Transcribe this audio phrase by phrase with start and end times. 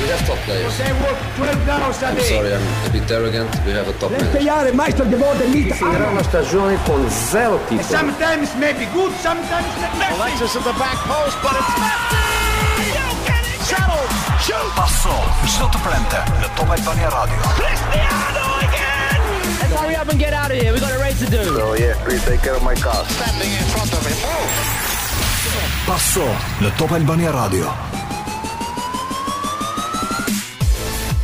[0.00, 0.76] We have top players.
[0.78, 3.48] I'm sorry, I'm a bit arrogant.
[3.64, 4.72] We have a top Let's player.
[4.74, 5.72] Meister geworden mit.
[5.72, 7.82] Finirà una stagione con zero titoli.
[7.88, 9.64] Sometimes maybe good, sometimes
[9.96, 13.64] maybe Alexis at the back post, but it's Messi!
[13.64, 14.06] Settle!
[14.38, 14.74] Shoot!
[14.74, 15.16] Passò
[15.46, 16.22] sottoplente.
[16.40, 17.36] La toma Albania Radio.
[17.54, 19.58] Cristiano again!
[19.60, 20.72] Let's hurry up and get out of here.
[20.74, 21.42] We got a race to do.
[21.42, 23.02] So oh, yeah, please take care of my car.
[23.08, 24.14] Standing in front of him.
[24.20, 24.52] Move!
[24.76, 25.84] Oh.
[25.90, 26.24] Passò
[26.58, 28.05] la Top Albania Radio.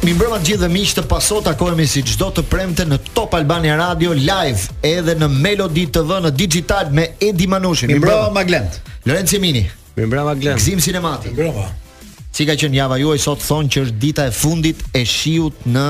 [0.03, 2.97] Mi mbrëma të gjithë dhe miqë të pasot të akojemi si gjdo të premte në
[3.15, 7.93] Top Albania Radio live edhe në Melodi TV në Digital me Edi Manushin.
[7.93, 8.81] Mi mbrëma Maglend.
[9.07, 9.63] Lorenci Mini
[9.95, 10.59] Mi mbrëma Glend.
[10.59, 11.31] Gzim Sinemati.
[11.31, 11.69] Mi mbrëma.
[12.35, 15.87] Cika ka njava java juaj sot thonë që është dita e fundit e shiut në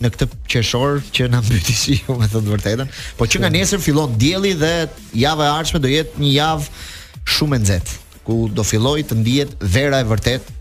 [0.00, 2.96] në këtë qeshor që na mbyti shiu, me thënë vërtetën.
[3.20, 4.72] Po që nga nesër fillon dielli dhe
[5.20, 9.52] java e ardhshme do jetë një javë shumë e nxehtë, ku do fillojë të ndihet
[9.76, 10.60] vera e vërtetë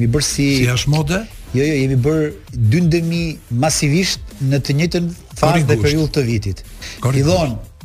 [0.00, 1.20] mi bërsi si është mode
[1.52, 2.28] Jo, jo, jemi bërë
[2.72, 5.10] 2000 masivisht në të njëtën
[5.42, 6.64] fazë dhe periull të vitit.
[7.04, 7.26] Kërë i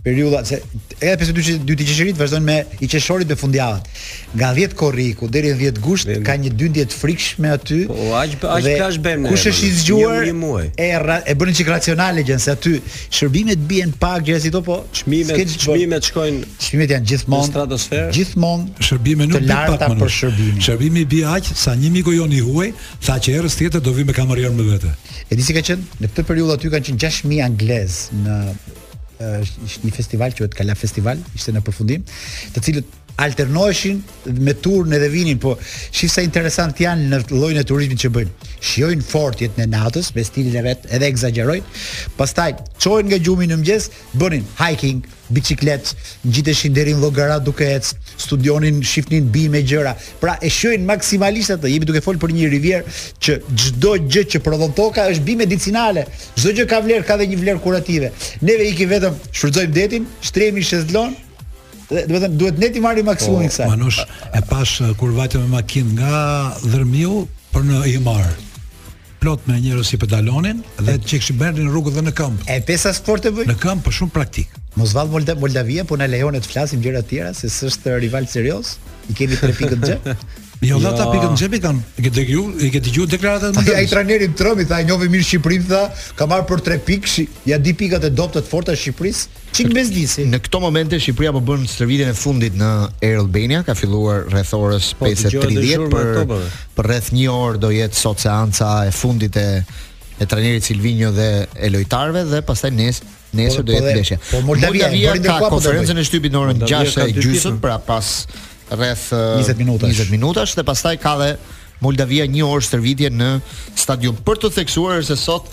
[0.07, 0.59] periudha se
[1.01, 4.03] edhe pse dyshi dy vazhdojnë me i qeshorit të fundjavës.
[4.39, 7.81] Nga 10 korriku deri në 10 gusht ka një dy të frikësh me aty.
[7.89, 9.27] Po aq aq ka bën.
[9.27, 10.29] Kush është i zgjuar?
[10.79, 10.87] E
[11.33, 12.77] e bën çik racionale gjën se aty
[13.19, 18.07] shërbimet bien pak gjëra si to po çmimet çmimet shkojnë çmimet janë gjithmonë në stratosferë.
[18.15, 20.63] Gjithmonë shërbime nuk bien pak për shërbimin.
[20.69, 22.71] Shërbimi bie aq sa një miku jon i huaj
[23.03, 24.95] tha që erës tjetër do vi me kamerë më vete.
[25.33, 28.43] Edi si ka qenë në këtë periudhë aty kanë qenë 6000 anglez në
[29.23, 32.05] është një festival që quhet Kala Festival, ishte në përfundim,
[32.55, 34.03] të cilët alternoheshin
[34.45, 38.49] me turn edhe vinin, po shih sa interesant janë në llojin e turizmit që bëjnë.
[38.69, 41.65] Shijojnë fort jetën e natës me stilin e vet, edhe egzagjerojnë.
[42.19, 42.51] Pastaj
[42.83, 43.89] çohen nga gjumi në mëngjes,
[44.21, 45.01] bënin hiking,
[45.33, 45.97] biçikletë,
[46.29, 49.93] ngjiteshin deri në llogara duke ecë studionin, shifnin bimë me gjëra.
[50.21, 51.69] Pra e shohin maksimalisht atë.
[51.71, 52.85] Jemi duke fol për një rivier
[53.23, 56.07] që çdo gjë që prodhon toka është bimë medicinale.
[56.37, 58.11] Çdo gjë ka vlerë, ka dhe një vlerë kurative.
[58.41, 61.15] Neve iki vetëm shfrytëzojmë detin, shtrihemi shezlon,
[61.87, 63.67] Dhe, të thënë duhet ne ti marrim maksimumin po, e kësaj.
[63.71, 63.99] Manush,
[64.35, 66.17] e pash uh, kur vajtëm me makinë nga
[66.65, 67.21] Dhërmiu
[67.55, 68.27] për në Imar.
[69.23, 72.43] Plot me njerëz si pedalonin dhe çikshi Berlin rrugën dhe në këmbë.
[72.51, 73.47] E pesa sport bëj?
[73.53, 74.51] Në këmbë, po shumë praktik.
[74.77, 78.27] Mos vall Molda Moldavia, po na lejon të flasim gjëra të tjera se s'është rival
[78.29, 78.75] serioz.
[79.09, 80.01] I kemi 3 pikë të xhe.
[80.65, 81.09] Jo, dha ta jo.
[81.13, 81.81] pikën xhepi kanë.
[82.01, 83.75] E ke dëgju, e ke dëgju deklaratën më.
[83.77, 85.81] Ai trajneri Trëmi tha, "I mirë Shqipërinë", tha,
[86.17, 89.69] "Ka marrë për 3 pikë, ja di pikat e dobta të forta të Shqipërisë." Çik
[89.77, 90.25] bezdisi.
[90.25, 92.71] Në këto momente Shqipëria po bën stërvitjen e fundit në
[93.05, 95.91] Air Albania, ka filluar rreth orës 5:30 po,
[96.33, 96.49] për
[96.79, 99.47] për rreth 1 orë do jetë sot seanca e fundit e
[100.17, 103.05] e trajnerit Silvinho dhe e lojtarëve dhe pastaj nesër
[103.35, 104.17] nesër do po, jetë ndeshja.
[104.29, 108.09] Po Moldavia bëri ndërkohë konferencën e shtypit në orën 6:30, pra pas
[108.73, 110.01] rreth 20 uh, minutash.
[110.01, 111.29] 20 minutash dhe pastaj ka dhe
[111.83, 113.31] Moldavia një orë shërbitje në
[113.77, 114.17] stadium.
[114.25, 115.47] Për të theksuar se sot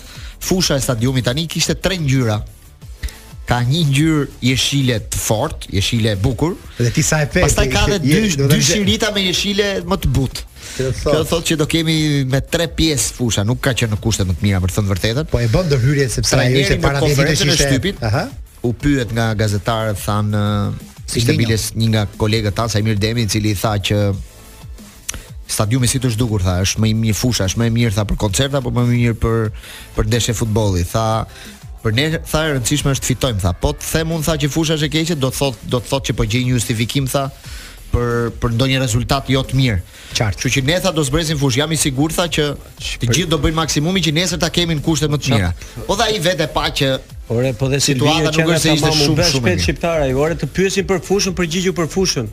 [0.45, 2.39] fusha e stadiumit tani kishte tre ngjyra.
[3.45, 6.55] Ka një ngjyrë jeshile të fortë, jeshile e bukur.
[6.79, 7.43] Dhe ti sa e pe?
[7.45, 10.47] Pastaj ka dhe dy dy shirita me jeshile më të butë.
[10.75, 11.45] Kjo thot.
[11.47, 11.95] që do kemi
[12.29, 14.91] me tre pjesë fusha, nuk ka që në kushte më të mira për të thënë
[14.93, 15.27] vërtetën.
[15.31, 18.01] Po e bën ndërhyrje sepse ai pra, ishte para ditës së shtypit.
[18.07, 18.25] Aha.
[18.65, 20.33] U pyet nga gazetarët than
[21.05, 23.99] si ishte biles një nga kolegët tan Samir Demi i cili i tha që
[25.55, 28.05] stadiumi si të zhdukur tha, është më i mirë fusha, është më i mirë tha
[28.09, 29.51] për koncerta apo më i mirë për
[29.97, 31.07] për ndeshje futbolli, tha
[31.85, 33.49] Për ne tha e rëndësishme është fitojmë tha.
[33.61, 35.91] Po të them un tha që fusha është e keqe, do të thot do të
[35.91, 37.27] thot që po gjej një justifikim tha
[37.95, 39.79] për për ndonjë rezultat jo të mirë.
[40.15, 40.39] Qartë.
[40.39, 42.47] Kështu që ne tha do zbresim fush, jam i sigurt tha që
[43.01, 45.51] të gjithë do bëjnë maksimumi që nesër ta kemi në kushte më të mira.
[45.87, 46.91] Po dha ai vetë pa që
[47.33, 50.45] Ore, po dhe Silvia që është ta mamu, shumë shumë e shqiptara, ju ore të
[50.53, 52.27] pyesin për fushën, për gjigju për fushën.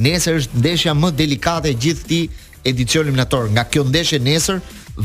[0.07, 2.25] Nesër është ndeshja më delikate e gjithë këtij
[2.65, 3.49] edicion eliminator.
[3.53, 4.61] Nga kjo ndeshje nesër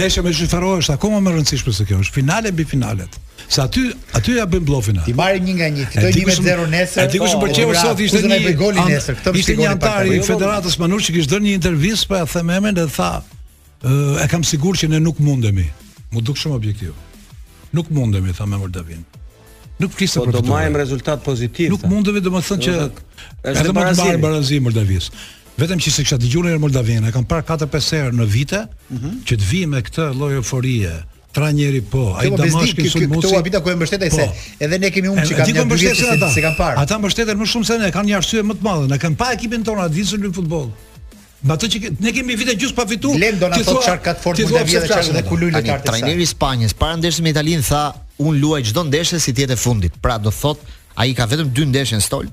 [0.04, 3.18] Nesër me Shqipëri është akoma më rëndësishme se kjo, është finale mbi finalet.
[3.48, 3.84] Sa aty
[4.18, 5.12] aty ja bën bllofin atë.
[5.12, 7.04] Ti marrë një nga një, fitoj 1-0 nesër.
[7.04, 9.20] A ti kush po, më pëlqeu sot ishte një gol nesër.
[9.20, 12.88] Këtë ishte një antar i Federatës Manushi që ishte dhënë një intervistë pa themën dhe
[12.96, 13.12] tha,
[13.86, 13.92] ë
[14.24, 15.68] e kam sigurt që ne nuk mundemi.
[16.10, 16.96] Mu duk shumë objektiv
[17.76, 19.04] nuk mundemi tha me Moldavin.
[19.82, 20.42] Nuk kishte po, për të.
[20.46, 21.74] Do marrim rezultat pozitiv.
[21.76, 25.10] Nuk mundemi domethënë që është më barazim bar barazim Moldavis.
[25.60, 28.62] Vetëm që se kisha dëgjuar në Moldavin, e kam parë 4-5 herë në vite,
[28.92, 29.20] mm -hmm.
[29.30, 30.96] që të vi me këtë lloj euforie,
[31.36, 33.28] tra njeri po, ai po Damashki sul Musi.
[33.28, 36.18] Këto habita ku e mbështetej po, se edhe ne kemi umë që kanë një mbështetje
[36.20, 36.82] se, se kanë parë.
[36.84, 39.32] Ata mbështeten më shumë se ne, kanë një arsye më të madhe, ne kanë pa
[39.38, 40.70] ekipin tonë atë në futboll.
[41.46, 43.12] Me ato që ne kemi vite gjys pa fitu.
[43.22, 46.26] Lem do na thotë çfarë ka fort mund të vjen të dhe ku luaj Trajneri
[46.26, 47.84] i Spanjës para ndeshjes me Italinë tha,
[48.26, 50.58] "Un luaj çdo ndeshje si tjetë e fundit." Pra do thot,
[50.98, 52.26] ai ka vetëm dy ndeshje në stol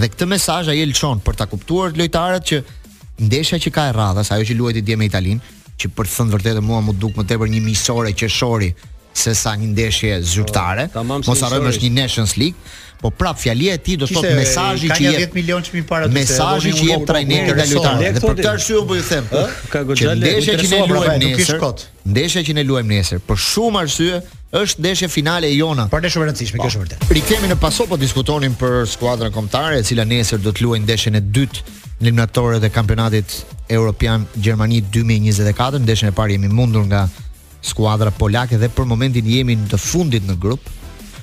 [0.00, 2.56] dhe këtë mesazh ai e lçon për ta kuptuar lojtarët që
[3.24, 5.40] ndeshja që ka e radhës, ajo që luajti dje me Italinë,
[5.80, 8.70] që për të thënë vërtetë mua më duk më tepër një miqësore qeshori
[9.22, 10.84] se sa një ndeshje zyrtare.
[11.28, 12.56] Mos harojmë është një Nations League,
[13.02, 16.14] po prap fjali e ti do thotë mesazhi që jep 10 milion çmim para të
[16.14, 19.24] mesazhi që jep trajneri nga lojtarët dhe për këtë arsye un po ju them
[19.72, 21.64] ka ndeshja që ne luajmë nesër
[22.12, 24.20] ndeshja që ne luajmë nesër për shumë arsye
[24.62, 26.70] është ndeshje finale e jona por është e rëndësishme kjo po.
[26.70, 30.64] është vërtet rikthehemi në pasop po diskutonin për skuadrën kombëtare e cila nesër do të
[30.68, 33.34] luajë ndeshjen e dytë në eliminatorë të kampionatit
[33.80, 37.02] europian Gjermani 2024 ndeshjen e parë jemi mundur nga
[37.66, 40.71] skuadra polake dhe për momentin jemi në të fundit në grup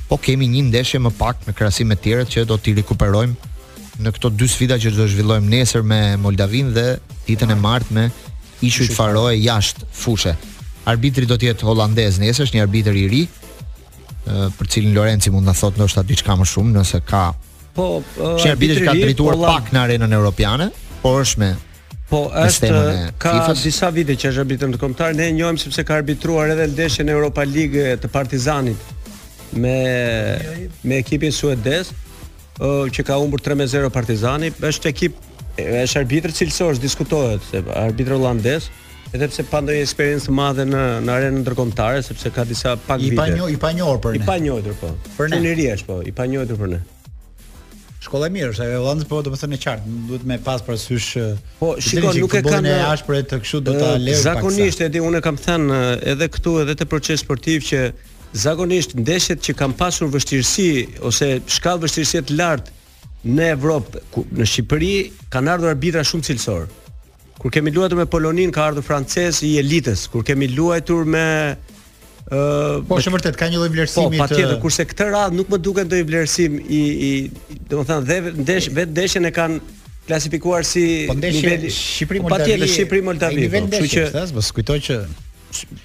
[0.09, 3.51] po kemi një ndeshje më pak me krasime me tjerët që do t'i rikuperojmë
[3.99, 6.87] në këto dy sfida që do zhvillojmë nesër me Moldavin dhe
[7.27, 8.07] ditën e martë me
[8.65, 10.33] ishuj të jashtë fushë.
[10.89, 13.21] Arbitri do të jetë holandez nesër, është një arbitër i ri,
[14.57, 17.23] për cilin Lorenci mund të thotë ndoshta diçka më shumë nëse ka
[17.75, 20.71] Po, është një ka drejtuar po, pak në arenën europiane,
[21.03, 21.49] por është me
[22.09, 23.61] Po, është me ka FIFA's.
[23.67, 27.45] disa vite që është arbitër ndërkombëtar, ne e njohim sepse ka arbitruar edhe ndeshjen Europa
[27.45, 28.89] League të Partizanit
[29.49, 31.91] me me ekipin suedez
[32.59, 35.15] që ka humbur 3-0 Partizani, është ekip
[35.59, 38.67] është arbitër cilësor, diskutohet se arbitër holandez,
[39.15, 43.01] edhe pse pa ndonjë eksperiencë të madhe në në arenën ndërkombëtare, sepse ka disa pak
[43.01, 43.13] vite.
[43.15, 44.21] I panjo, i panjohur për ne.
[44.23, 44.91] I panjohur po.
[45.17, 46.79] Për ne i rish po, i panjohur për ne.
[47.99, 51.09] Shkolla e mirë, është Holland po do të thënë qartë, duhet me pas parasysh.
[51.59, 54.21] Po, shikon nuk e kanë ashpër të kështu do ta lërë pak.
[54.27, 55.81] Zakonisht edhe unë kam thënë
[56.13, 57.85] edhe këtu edhe te proces sportiv që
[58.35, 62.77] zakonisht ndeshjet që kanë pasur vështirësi ose shkallë vështirësi të lartë
[63.35, 64.91] në Evropë, ku, në Shqipëri
[65.33, 66.67] kanë ardhur arbitra shumë cilësor.
[67.39, 71.51] Kur kemi luajtur me Polonin ka ardhur francez i elitës, kur kemi luajtur me ë
[72.29, 74.19] uh, Po, është vërtet ka një lloj vlerësimi.
[74.19, 74.59] Po, patjetër, të...
[74.63, 77.11] kurse këtë radhë nuk më duket ndonjë vlerësim i i,
[77.71, 79.61] domethënë dhe ndesh vetë ndeshjen e kanë
[80.09, 82.45] klasifikuar si po, ndeshje, nivel Shqipëri-Moldavi.
[82.45, 83.49] Patjetër, Shqipëri-Moldavi.
[83.55, 85.01] Po, kështu që, thes, kujtoj që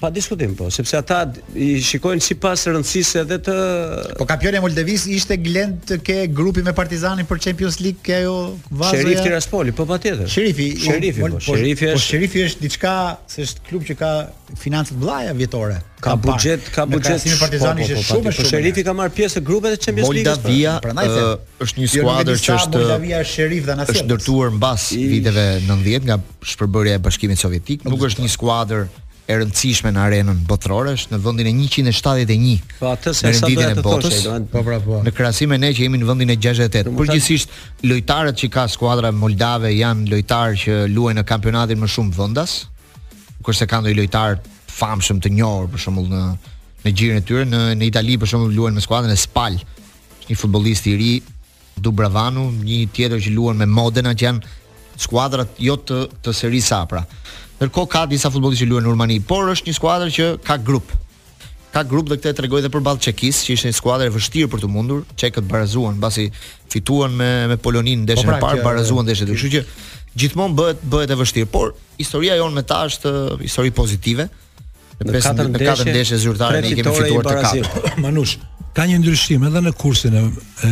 [0.01, 1.19] pa diskutim po, sepse ata
[1.59, 3.55] i shikojnë sipas rëndësisë edhe të
[4.21, 8.17] Po kampioni i Moldevis ishte glend të ke grupi me Partizanin për Champions League, ke
[8.23, 8.35] ajo
[8.69, 9.01] vazhdoja.
[9.01, 10.29] Sherifi Tiraspol, po patjetër.
[10.31, 11.97] Sherifi, Sherifi, po, po, po Sherifi po është.
[11.97, 12.95] Po Sherifi është diçka
[13.33, 14.13] se është klub që ka
[14.61, 18.33] financë të mëdha Ka buxhet, ka buxhet si Partizani po, është shumë shumë.
[18.37, 20.35] Po Sherifi ka marrë pjesë në grupet e Champions League.
[20.85, 21.31] Pra, Moldavia
[21.65, 26.19] është një skuadër që është Moldavia Sherif dhe na është ndërtuar mbas viteve 90 nga
[26.53, 28.85] shpërbërja e Bashkimit Sovjetik, nuk është një skuadër
[29.25, 32.73] e rëndësishme në arenën botërore është në vendin e 171.
[32.79, 34.99] Po atë sa do të thoshë, po pra, po.
[35.07, 36.93] Në krahasim me ne që jemi në vendin e 68.
[36.99, 37.55] Përgjithsisht
[37.89, 42.57] lojtarët që ka skuadra e Moldave janë lojtarë që luajnë në kampionatin më shumë vendas,
[43.45, 44.43] kurse kanë një lojtar
[44.75, 46.25] famshëm të njohur për shembull në
[46.85, 49.57] në gjirin e tyre, në në Itali për shembull luajnë me skuadrën e Spal.
[50.21, 51.15] Është një futbollist i ri,
[51.81, 54.53] Dubravanu, një tjetër që luajnë me Modena që janë
[55.01, 57.01] skuadrat jo të të seri sapra.
[57.65, 60.93] Ndërkohë ka disa futbollistë që luajnë në Rumani, por është një skuadër që ka grup.
[61.75, 64.49] Ka grup dhe këtë e tregoj dhe për Çekis, që ishte një skuadër e vështirë
[64.53, 65.01] për të mundur.
[65.19, 66.29] Çekët barazuan mbasi
[66.71, 69.41] fituan me me Polonin ndeshën e po pra, parë, barazuan ndeshën e dytë.
[69.41, 73.71] Kështu që gjithmonë bëhet bëhet e vështirë, por historia jonë me ta është uh, histori
[73.75, 74.29] pozitive.
[75.01, 77.85] Në katër në katër ndeshje zyrtare ne kemi fituar të katër.
[78.05, 78.37] Manush,
[78.77, 80.25] ka një ndryshim edhe në kursin e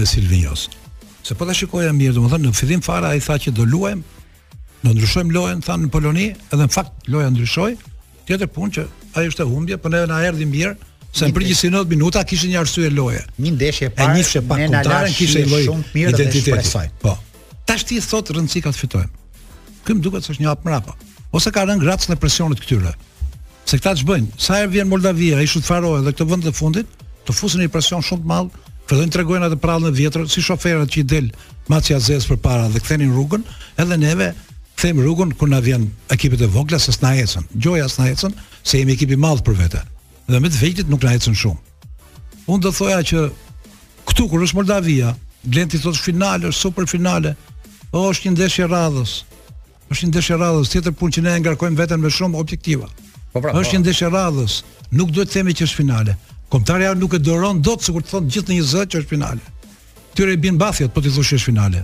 [0.07, 0.69] Silvinjos.
[1.27, 4.07] Se po ta shikoja mirë, domethënë në fillim fara ai tha që do luajmë,
[4.83, 7.75] Në ndryshojmë lojën thanë në Poloni, edhe në fakt loja ndryshoi.
[8.27, 8.85] Tjetër punë që
[9.21, 10.73] ajo është e humbje, po neve na erdhi mirë.
[11.13, 13.21] Se në përgjithësi 90 minuta kishte një arsye loje.
[13.39, 14.15] Një ndeshje e parë.
[14.17, 16.89] E nisë pa kontratën kishte një lojë identiteti saj.
[17.03, 17.15] Po.
[17.69, 19.11] Tash ti thot rëndësi ka të fitojmë.
[19.87, 20.97] Këm duket se është një hap mbrapa.
[21.37, 22.95] Ose ka rënë gratës në presionit këtyre.
[23.69, 24.33] Se këta ç'bëjnë?
[24.43, 26.87] Sa herë vjen Moldavia, ai shut dhe këto vend fundit,
[27.27, 28.57] të fusin një presion shumë të madh,
[28.91, 31.29] fillojnë tregojnë atë prallën e vjetër si shoferat që i del
[31.69, 33.45] Macia për para dhe kthenin rrugën,
[33.79, 34.33] edhe neve
[34.77, 37.43] them rrugën ku na vjen ekipet e vogla se s'na ecën.
[37.55, 38.33] Gjoja s'na ecën
[38.65, 39.83] se jemi ekip i madh për vete.
[40.29, 41.59] Dhe me të vëgjit nuk na ecën shumë.
[42.47, 43.27] Unë do thoya që
[44.09, 47.33] këtu kur është Moldavia, Glenti thotë finale, super finale.
[47.91, 49.13] O, po, është një ndeshje radhës.
[49.91, 52.87] Është një ndeshje radhës, tjetër punë që ne ngarkojmë veten me shumë objektiva.
[53.33, 53.75] Po pra, është po.
[53.75, 54.61] një ndeshje radhës.
[54.95, 56.15] Nuk duhet të themi që është finale.
[56.53, 59.67] Kombëtarja nuk e doron dot sikur të thonë gjithë në një zë që është finale.
[60.15, 61.83] Tyre i bin bathjet po ti thosh që është finale.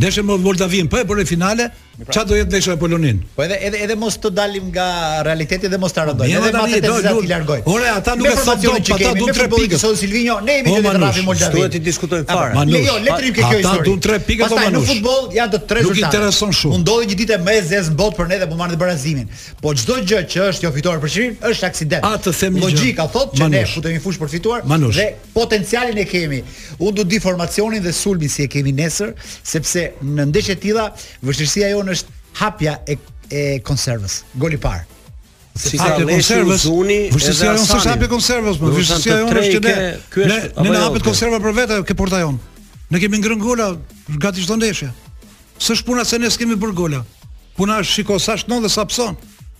[0.00, 1.70] Ndeshja me Moldavin po e bëre finale,
[2.10, 3.22] Ça pra- do jetë lesha e Polonin?
[3.34, 4.86] Po edhe edhe edhe mos të dalim nga
[5.24, 6.26] realiteti dhe mos ta harrojmë.
[6.28, 7.62] Edhe ata do të largojnë.
[7.72, 9.78] Ore, ata nuk e thonë dot, ata duan tre pikë.
[9.80, 11.56] Son Silvino, ne jemi të rrafi Moldavi.
[11.58, 12.64] Duhet të diskutojmë fare.
[12.68, 13.62] Jo, jo, le të rrim kjo histori.
[13.64, 14.60] Ata duan tre pikë apo manush.
[14.60, 16.02] Pastaj në futboll janë të tre rezultate.
[16.02, 16.74] Nuk intereson shumë.
[16.76, 18.80] U ndodhi një ditë më e zezë në botë për ne dhe po marrën të
[18.84, 19.26] barazimin.
[19.62, 22.04] Po çdo gjë që është jo fitore për Shqipërinë është aksident.
[22.04, 26.42] A të them logjika thotë që ne futemi fush për fituar dhe potencialin e kemi.
[26.80, 30.90] Unë do di formacionin dhe sulmin si e kemi nesër, sepse në ndeshje të tilla
[31.24, 32.96] vështirësia jonë Zun është hapja e
[33.30, 34.22] e konservës.
[34.38, 34.84] Goli i parë.
[35.58, 36.66] Si hapja e konservës.
[37.12, 40.78] Vështirë se ajo është hapja e konservës, po vështirë se është edhe ky Ne na
[40.78, 42.38] jo, hapet konserva për vetë ke porta jon.
[42.90, 43.70] Ne kemi ngrënë gola
[44.22, 44.90] gati çdo ndeshje.
[45.58, 47.00] S'është puna se ne s'kemë bër gola.
[47.56, 49.16] Puna është shikoj sa shton dhe sa pson.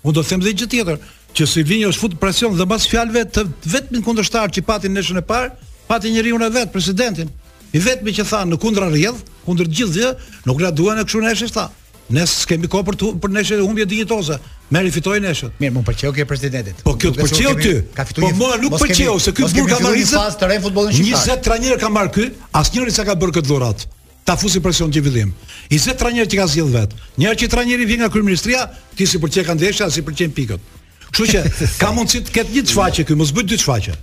[0.06, 0.98] U do të them edhe gjë tjetër,
[1.34, 3.42] që Silvini është fut presion dhe mbas fjalëve të
[3.72, 5.48] vetëm kundërshtar që pati nëshën e parë,
[5.90, 7.32] pati njeriu në vet presidentin.
[7.74, 10.12] I vetmi që tha në kundra rjedh, kundër gjithë dhe,
[10.46, 11.66] nuk la duan e kështu në eshe shta.
[12.08, 14.36] Ne s'kemi kohë për të për neshë humbje dinjitoze.
[14.74, 15.56] Merri fitoi neshët.
[15.62, 16.82] Mirë, më pëlqeu okay, që presidentit.
[16.86, 17.76] Po kjo të pëlqeu ti.
[18.20, 21.26] Po mua nuk pëlqeu se ky burr ka marrë pas terren futbollin shqiptar.
[21.42, 22.26] 20 trajnerë ka marrë ky,
[22.62, 23.86] asnjëri s'ka bërë këtë dhurat.
[24.26, 25.32] Ta fusi presion ti fillim.
[25.74, 26.94] 20 trajnerë që ka zgjedh vet.
[27.18, 28.66] Njëherë që trajneri vjen nga kryeministria,
[28.98, 30.74] ti si pëlqej ka ndeshja, si pëlqejn pikët.
[31.10, 31.46] Kështu që
[31.82, 33.98] ka mundësi të ketë një çfaqe këtu, mos bëj dy çfaqe.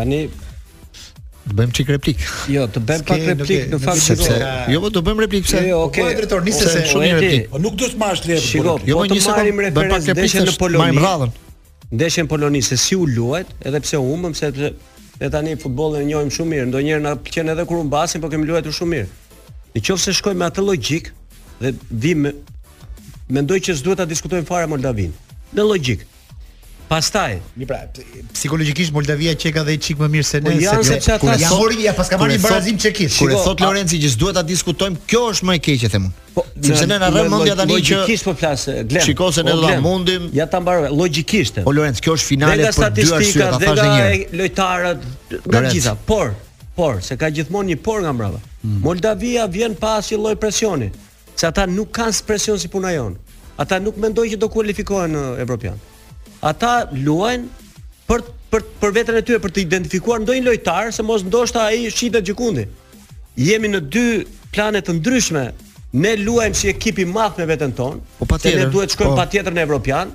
[0.00, 0.24] Tani
[1.50, 2.22] të bëjmë çik replik.
[2.52, 4.36] Jo, të bëjmë pak replik, në fakt sepse
[4.70, 5.62] jo, po do bëjmë replik pse?
[5.64, 6.06] Jo, jo, okay.
[6.06, 7.46] Po drejtor, nisë se shumë replik.
[7.52, 8.38] Po nuk do të marrësh le.
[8.56, 10.84] Jo, po, po të marrim referencë të në Poloni.
[10.84, 11.34] Marrim radhën.
[11.92, 14.52] Ndeshjen Poloni se si u luajt, edhe pse u humbëm, se
[15.20, 18.30] ne tani futbollin e njohim shumë mirë, ndonjëherë na pëlqen edhe kur u mbasin, po
[18.32, 19.10] kemi luajtur shumë mirë.
[19.74, 21.10] Në qoftë se shkojmë me atë logjik
[21.60, 21.74] dhe
[22.06, 22.30] vim
[23.30, 25.12] mendoj që s'duhet ta diskutojmë fare Moldavin.
[25.56, 26.06] Në logjik.
[26.90, 27.76] Pastaj, mi pra,
[28.34, 31.76] psikologjikisht Moldavia çeka dhe çik më mirë se po ne, janë se ata janë mori,
[31.86, 32.80] ja paska marrë barazim
[33.18, 36.14] Kur e thot Lorenci që s'duhet ta diskutojmë, kjo është më e keqe them unë.
[36.34, 39.04] Po, sepse ne na rrem mendja tani që logjikisht po flas eh, Glen.
[39.06, 40.24] Shikoj se ne do ta mundim.
[40.34, 41.60] Ja ta mbaroj logjikisht.
[41.68, 45.06] Po Lorenc, kjo është finale për dy arsye, ta thash një Lojtarët
[45.46, 46.34] nga gjitha, por
[46.80, 48.42] por se ka gjithmonë një por nga mbrapa.
[48.64, 48.80] Hmm.
[48.88, 50.90] Moldavia vjen pa asnjë lloj presioni,
[51.36, 53.14] se ata nuk kanë presion si puna jon.
[53.62, 55.78] Ata nuk mendojnë që do kualifikohen në eh, Evropian
[56.48, 57.50] ata luajnë
[58.08, 61.90] për për për veten e tyre për të identifikuar ndonjë lojtar se mos ndoshta ai
[61.94, 62.64] shitet gjikundi.
[63.38, 64.06] Jemi në dy
[64.54, 65.44] plane të ndryshme.
[65.90, 68.60] Ne luajmë si ekip i madh me veten ton, po patjetër.
[68.62, 69.18] Ne duhet të shkojmë po.
[69.18, 70.12] patjetër në Evropian.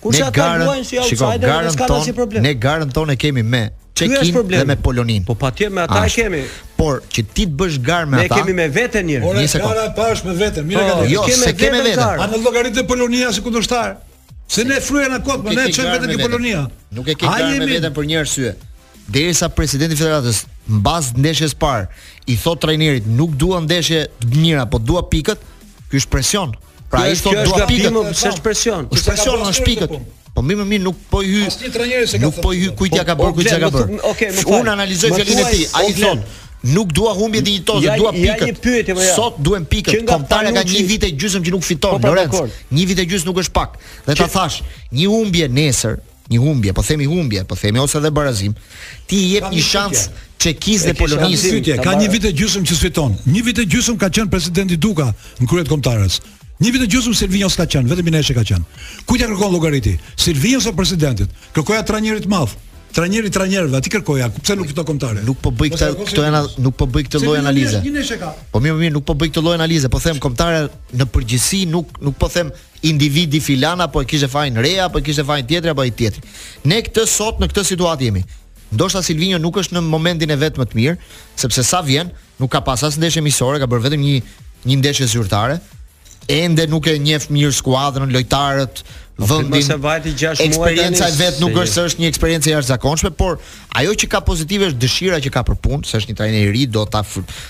[0.00, 2.42] Kurse ata luajnë si outsider, ne skuadra si problem.
[2.44, 3.64] Ne garën tonë kemi me
[3.98, 5.24] Çekin dhe me Polonin.
[5.26, 6.42] Po patjetër me ata kemi.
[6.76, 8.28] Por që ti të bësh garë me ata.
[8.28, 9.20] Ne kemi me veten një.
[9.26, 10.68] Ne kemi garë pash me veten.
[10.68, 11.00] Mirë gatë.
[11.00, 12.04] Po, jo, se kemi me veten.
[12.24, 13.96] A në llogaritë Polonia si kundërshtar?
[14.48, 16.62] Se ne fryer në kot, ne çojmë vetën në Polonia.
[16.96, 18.54] Nuk e ke kanë me vetën për një arsye.
[19.12, 20.40] Derisa presidenti i federatës
[20.80, 21.84] mbas ndeshjes parë
[22.28, 25.42] i thot trajnerit nuk dua ndeshje të mira, po dua pikët,
[25.88, 26.54] ky është presion.
[26.88, 28.88] Pra ai thot dua pikët, është presion.
[28.88, 29.92] Është presion pikët.
[29.92, 31.44] Po, po më mirë nuk po hy.
[31.52, 32.24] Asnjë trajner s'e ka thënë.
[32.30, 34.02] Nuk po hy po, po, kujt ja ka bërë, kujt ja ka bërë.
[34.48, 35.66] Unë analizoj fjallin e tij.
[35.82, 36.24] Ai thot,
[36.62, 38.46] Nuk dua humbje dinjitoze, ja, dua pikë.
[38.50, 38.94] Ja, ja.
[38.94, 40.00] Po Sot duhen pikë.
[40.06, 42.56] Kontaja ka një vit e gjysmë që nuk fiton, po, po Lorenz.
[42.74, 43.76] Një vit e gjysmë nuk është pak.
[44.08, 44.60] Dhe ta thash,
[44.90, 46.00] një humbje nesër,
[46.34, 48.56] një humbje, po themi humbje, po themi ose edhe barazim,
[49.06, 50.08] ti i jep një shans
[50.42, 51.54] Çekis dhe Polonisë.
[51.84, 53.14] Ka një, vit e gjysmë që sfiton.
[53.30, 55.08] Një vit e gjysmë ka qenë presidenti Duka
[55.40, 56.18] në kryet kombëtarës.
[56.62, 58.82] Një vit e gjysmë Silvinos ka qenë, vetëm Ineshi ka qenë.
[59.06, 59.94] Ku i kërkon llogariti?
[60.18, 61.34] Silvinos apo presidentit?
[61.54, 62.54] Kërkoja tranjerit të madh
[62.92, 65.22] trajneri trajnerëve, aty kërkoja, pse nuk fito komtare.
[65.26, 67.80] Nuk po bëj këtë, këto janë nuk po bëj këtë lloj analize.
[68.52, 70.64] Po mirë, mirë, nuk po bëj këtë lloj analize, po them komtare
[70.98, 72.52] në përgjithësi nuk nuk po them
[72.88, 76.22] individi filan apo e kishte fajin re apo e kishte fajin tjetër apo ai tjetri.
[76.70, 78.24] Ne këtë sot në këtë situatë jemi.
[78.72, 80.98] Ndoshta Silvinio nuk është në momentin e vet më të mirë,
[81.44, 84.14] sepse sa vjen, nuk ka pas as ndeshje miqësore, ka bërë vetëm një
[84.68, 85.60] një ndeshje zyrtare.
[86.28, 88.82] Ende nuk e njeh mirë skuadrën, lojtarët,
[89.18, 89.54] vendin.
[89.58, 93.40] Nëse vajti 6 muaj Eksperjenca e vet nuk është se është një eksperiencë jashtëzakonshme, por
[93.80, 96.52] ajo që ka pozitive është dëshira që ka për punë, se është një trajner i
[96.54, 97.02] ri, do ta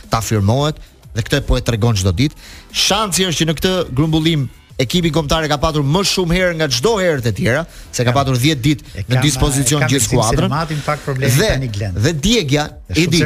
[0.08, 0.80] ta firmohet
[1.14, 2.38] dhe këtë po e tregon çdo ditë.
[2.72, 4.48] Shansi është që në këtë grumbullim
[4.80, 8.38] ekipi kombëtar ka patur më shumë herë nga çdo herë të tjera, se ka patur
[8.38, 10.58] 10 ditë në dispozicion gjithë skuadrën.
[11.28, 11.54] Dhe
[12.06, 13.25] dhe Diegja, i di.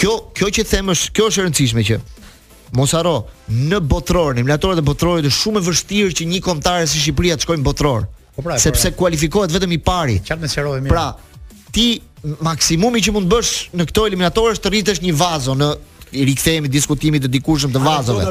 [0.00, 2.00] Kjo kjo që them është, kjo është e rëndësishme që
[2.74, 3.12] Mos haro,
[3.46, 7.46] në botror, në e botrorit është shumë e vështirë që një kombëtar si Shqipëria të
[7.46, 8.08] shkojë në botror.
[8.34, 8.98] Po pra, sepse pra.
[8.98, 10.16] kualifikohet vetëm i pari.
[10.26, 10.90] Qartë më sqarove mirë.
[10.90, 11.14] Pra,
[11.74, 11.84] ti
[12.42, 15.68] maksimumi që mund bësh në këto eliminatore është të rritesh një vazo në
[16.14, 18.26] i rikthehemi diskutimit të dikushëm të vazove.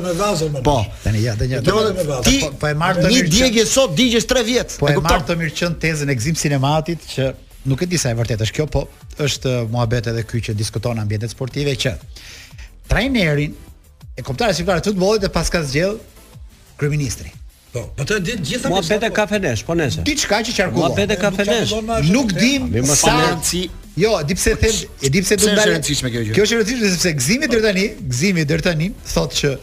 [0.64, 1.64] Po, Tani ja, tani ja.
[1.68, 1.80] Do
[2.24, 3.24] Ti, po, po e marr të mirë.
[3.24, 4.78] Një djegje sot digjesh 3 vjet.
[4.80, 7.34] Po e, marr të mirë qen tezën e Gzim Sinematit që
[7.72, 8.86] nuk e di sa e vërtet është kjo, po
[9.24, 11.94] është eh, muhabet edhe ky që diskuton ambientet sportive që
[12.92, 13.54] trajnerin
[14.18, 15.98] e kuptuar shqiptare fare futbollit e pas ka zgjell
[16.78, 17.32] kryeministri.
[17.74, 18.74] Po, po të ditë gjithë ata.
[18.76, 20.04] Ma bete kafenesh, po nesër.
[20.04, 20.94] Po Diçka që qarkullon.
[21.00, 21.72] Ma kafenesh.
[22.14, 23.64] Nuk po- dim sa rëndsi.
[23.98, 25.82] Jo, e di pse e them, e di pse do të ndalë.
[26.34, 29.58] Kjo është e rëndësishme sepse gëzimi deri tani, gëzimi deri tani thotë që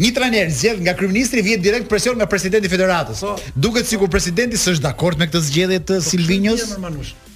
[0.00, 3.18] Një trajner zgjedh nga kryeministri vjet direkt presion nga presidenti i federatës.
[3.26, 3.34] Po.
[3.60, 6.62] Duket sikur presidenti s'është dakord me këtë zgjedhje të Silvinjës.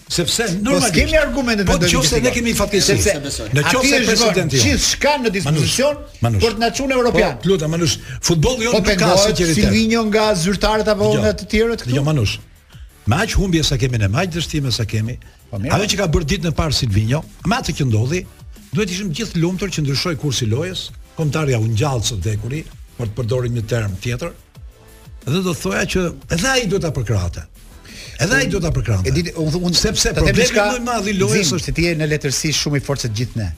[0.08, 0.92] Sepse po, normalisht.
[0.94, 5.32] Po kemi argumente të Po nëse ne kemi fatkeqësi, sepse në qoftë presidenti gjithçka në
[5.34, 7.40] dispozicion për të na çuar europian.
[7.42, 9.50] Po lutem manush, futbolli jo nuk ka sigurinë.
[9.50, 11.96] Po Silvinho nga zyrtarët apo nga të tjerët këtu?
[11.98, 12.36] Jo manush.
[13.10, 15.18] Me aq humbje sa kemi ne, me aq dështime sa kemi.
[15.50, 18.22] Po, ajo që ka bërë ditën e parë Silvinjo me atë që ndodhi,
[18.74, 20.84] duhet ishim gjithë lumtur që ndryshoi kursi lojës,
[21.18, 22.62] kontarja u ngjall sot dekuri,
[22.98, 24.32] për të përdorur një term tjetër.
[25.26, 27.42] Dhe do thoya që edhe ai duhet ta përkrahte.
[28.20, 29.04] Edhe ai do ta përkrahë.
[29.10, 32.80] Edi un sepse problemi bëj më i madh i lojës është ti në letërsi shumë
[32.80, 33.48] i fortë se gjithë ne.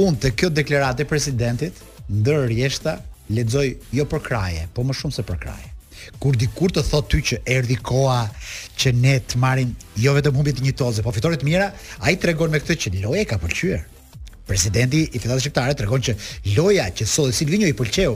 [0.00, 2.96] Un te kjo deklaratë presidentit ndër rjeshta
[3.36, 5.72] lexoj jo për kraje, po më shumë se për kraje.
[6.22, 8.22] Kur dikur të thotë ty që erdhi koha
[8.80, 11.68] që ne të marrim jo vetëm humbit një toze, po fitore të mira,
[12.06, 13.82] ai tregon me këtë që loja ka pëlqyer.
[14.46, 16.14] Presidenti i Federatës Shqiptare tregon që
[16.54, 18.14] loja që sot si i pëlqeu,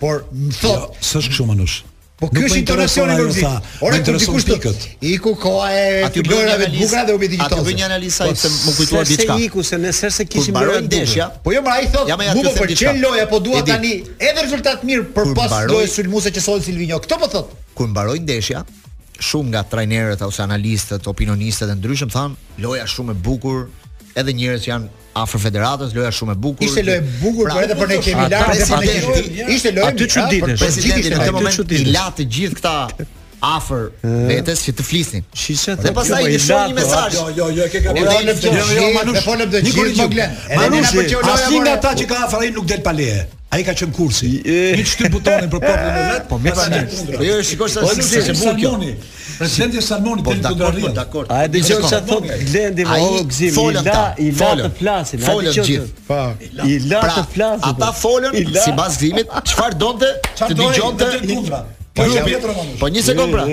[0.00, 1.78] por më thotë, jo, s'është kështu manush.
[2.20, 3.50] Po ky është intonacioni kur thotë.
[3.86, 4.82] Ora ti dikush pikët.
[5.14, 5.84] Iku koha e
[6.16, 7.46] gjërave të bukura dhe u bëti gjithë.
[7.46, 9.32] Aty bën një analizë ai po se më kujtuar diçka.
[9.38, 11.30] Se iku se ne se kishim bërë ndeshja.
[11.46, 15.06] Po jo, më ai thotë, ja po pëlqen loja, po dua tani edhe rezultat mirë
[15.16, 17.60] për pas lojë sulmuese që solli Silvinho." Kto po thotë?
[17.78, 18.66] Ku mbaroi ndeshja,
[19.16, 23.68] shumë nga trajnerët ose analistët, opinionistët e ndryshëm thanë, "Loja shumë e bukur,
[24.14, 26.66] edhe njerëz janë afër federatës, loja shumë e bukur.
[26.66, 29.46] Ishte loja e bukur, pra, edhe për ne kemi lartë dhe kemi.
[29.56, 29.94] Ishte loja.
[29.94, 30.60] Aty çuditesh.
[30.62, 32.74] Presidenti në këtë moment i la të gjithë këta
[33.50, 33.84] afër
[34.28, 35.24] vetes që të flisnin.
[35.42, 37.18] Shishe Dhe pastaj i dëshoi një mesazh.
[37.18, 38.00] Jo, jo, jo, ke kapur.
[38.04, 39.18] Jo, jo, jo, Manush.
[39.18, 40.30] Ne folëm të gjithë.
[40.60, 40.96] Manush.
[41.34, 43.26] Asnjë nga ata që ka afër ai nuk del pa leje.
[43.52, 44.28] Ai ka qen kursi.
[44.46, 46.84] Mi shtyp butonin për popullin e vet, po mi tani.
[47.10, 48.90] Po jo, jo shikoj sa po, si se salmoni.
[49.40, 51.26] Presidenti i salmonit po dakor, po dakor.
[51.34, 55.34] A e dëgjoj sa thot Lendi me Ogzim, i la i la të flasin, a
[55.34, 55.48] dëgjoj.
[55.50, 56.20] Folën gjithë.
[56.62, 57.64] I la pra, të flasin.
[57.72, 60.10] Ata folën sipas vimit, çfarë donte
[60.42, 61.08] të dëgjonte?
[61.98, 62.76] Po jo Pietro Manush.
[62.84, 63.48] Po një sekond pra.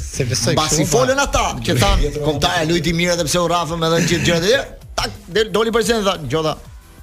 [0.00, 0.54] Se besoj.
[0.62, 1.28] Basi folën pra.
[1.28, 4.64] ata, që thanë, kontaja lutim mirë edhe pse u rafëm edhe gjithë gjërat e
[4.96, 5.10] Tak,
[5.52, 6.54] doli presidenti thotë, "Gjoda,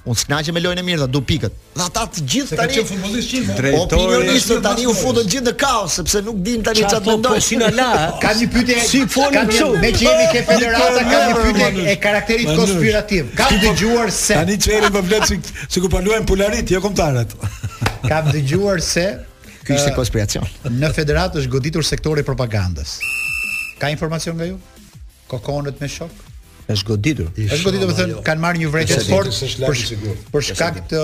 [0.04, 1.54] unë s'knaqe me lojën e mirë, dhe du pikët.
[1.74, 6.20] Dhe ata të gjithë tani, se ka futbolist tani u futën gjithë në kaos, sepse
[6.26, 7.32] nuk din tani që atë mendoj.
[7.46, 7.86] Si në la,
[8.22, 11.86] ka një pytje, si foni në qo, me që jemi ke federata, ka një pytje
[11.88, 13.30] e karakterit konspirativ.
[13.38, 14.36] Ka të gjuar se...
[14.42, 17.32] Tani që erim për vletë, si ku paluajnë po pularit, jo komtarët.
[18.12, 19.06] Ka të gjuar se...
[19.64, 20.44] Ky ishte konspiracion.
[20.68, 22.98] Në federat është goditur sektori propagandës.
[23.80, 24.58] Ka informacion nga ju?
[25.32, 26.33] Kokonët me shokë?
[26.68, 27.28] është goditur.
[27.34, 28.22] Është goditur, domethënë jo.
[28.26, 31.02] kanë marrë një vrejtje fort për për shkak të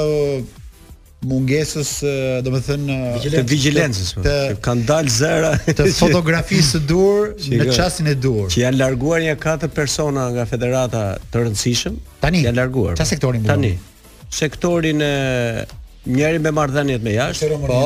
[1.29, 1.89] mungesës,
[2.47, 4.61] domethënë të vigjilencës, të, po.
[4.65, 5.51] kanë dalë zëra
[5.83, 8.47] të fotografisë dur në çastin e dur.
[8.55, 12.01] Që janë larguar një katër persona nga federata të rëndësishëm.
[12.25, 12.97] Tani janë larguar.
[12.97, 13.75] Çfarë sektori Tani.
[14.33, 15.15] Sektorin e
[16.09, 17.53] njëri me marrëdhëniet me jashtë.
[17.69, 17.83] Po,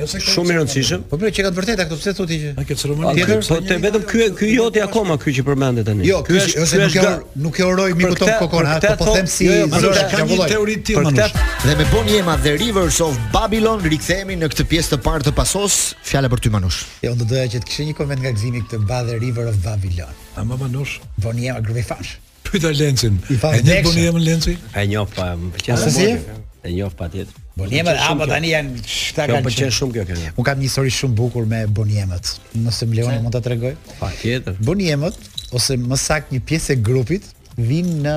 [0.00, 1.02] Jo, shumë i rëndësishëm.
[1.10, 3.40] Po pra që ka të vërtetë ato pse thotë që a ke ceremoninë tjetër?
[3.48, 6.06] Po te vetëm ky ky joti akoma ky që përmendet tani.
[6.08, 9.16] Jo, ky është jo, nuk e nuk e uroj mi buton kokon atë, po, po
[9.18, 11.42] them si jo, ka një teori të më shumë.
[11.66, 15.34] Dhe me bon jema The Rivers of Babylon rikthehemi në këtë pjesë të parë të
[15.36, 15.76] pasos,
[16.08, 16.80] fjala për ty Manush.
[17.04, 18.80] Jo, do doja që të kishë një koment nga gzimi këtë
[19.12, 20.14] The River of Babylon.
[20.40, 21.00] A më Manush?
[21.20, 22.16] Bon jema grevefash.
[22.48, 23.20] Pyta Lencin.
[23.28, 24.56] E njeh bon jema po, Lencin?
[24.72, 27.34] E njeh pa, më pëlqen e njoh patjetër.
[27.58, 30.30] Boniemët apo tani janë çka kanë bërë shumë kjo këngë.
[30.38, 32.30] Un kam një histori shumë bukur me Boniemët.
[32.62, 33.74] Nëse më lejoni mund ta tregoj.
[33.98, 34.60] Patjetër.
[34.68, 35.18] Boniemët
[35.58, 38.16] ose më saktë një pjesë e grupit vinë në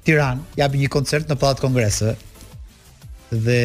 [0.00, 2.14] Tiranë, japin një koncert në Pallat Kongresë.
[3.44, 3.58] Dhe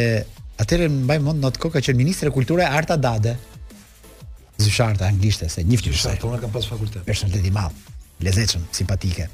[0.60, 3.38] atëherë mbaj mend në atë kohë ka qenë ministre e kulturës Arta Dade.
[4.60, 6.12] Zyshartë anglishte se një fytyrë.
[6.12, 7.08] Ato nuk kam pas fakultet.
[7.08, 7.88] Është i madh,
[8.28, 9.30] lezetshëm, simpatike.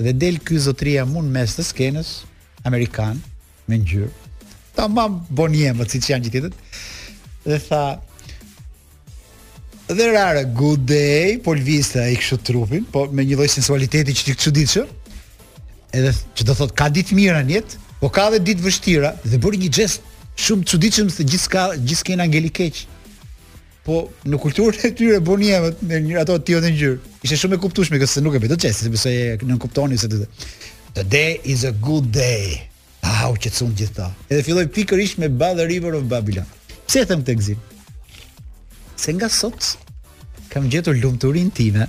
[0.00, 2.12] Dhe del ky zotria mund mes të skenës,
[2.64, 3.16] amerikan
[3.68, 4.10] me ngjyrë.
[4.76, 6.78] Ta mam boniem siç janë gjithë tjetrit.
[7.48, 7.84] Dhe tha
[9.90, 14.14] There are a good day, po lvista i kështu trupin, po me një lloj sensualiteti
[14.14, 14.84] që ti çuditshë.
[15.98, 19.40] Edhe që do thot ka ditë mira në jetë, po ka edhe ditë vështira dhe
[19.42, 20.04] bëri një gest
[20.38, 22.84] shumë çuditshëm se gjithçka gjithë kena ngel keq.
[23.82, 27.00] Po në kulturën e tyre me një ato ti edhe jo ngjyrë.
[27.26, 29.10] Ishte shumë e kuptueshme që se nuk e bëj dot sepse
[29.42, 30.22] nuk kuptoni se ti.
[30.94, 32.58] Today is a good day.
[33.06, 34.08] Ah, u qetësuan gjithë ta.
[34.26, 36.48] Edhe filloi pikërisht me Bad River of Babylon.
[36.88, 37.60] Pse e them këtë gzim?
[38.98, 39.68] Se nga sot
[40.50, 41.86] kam gjetur lumturinë time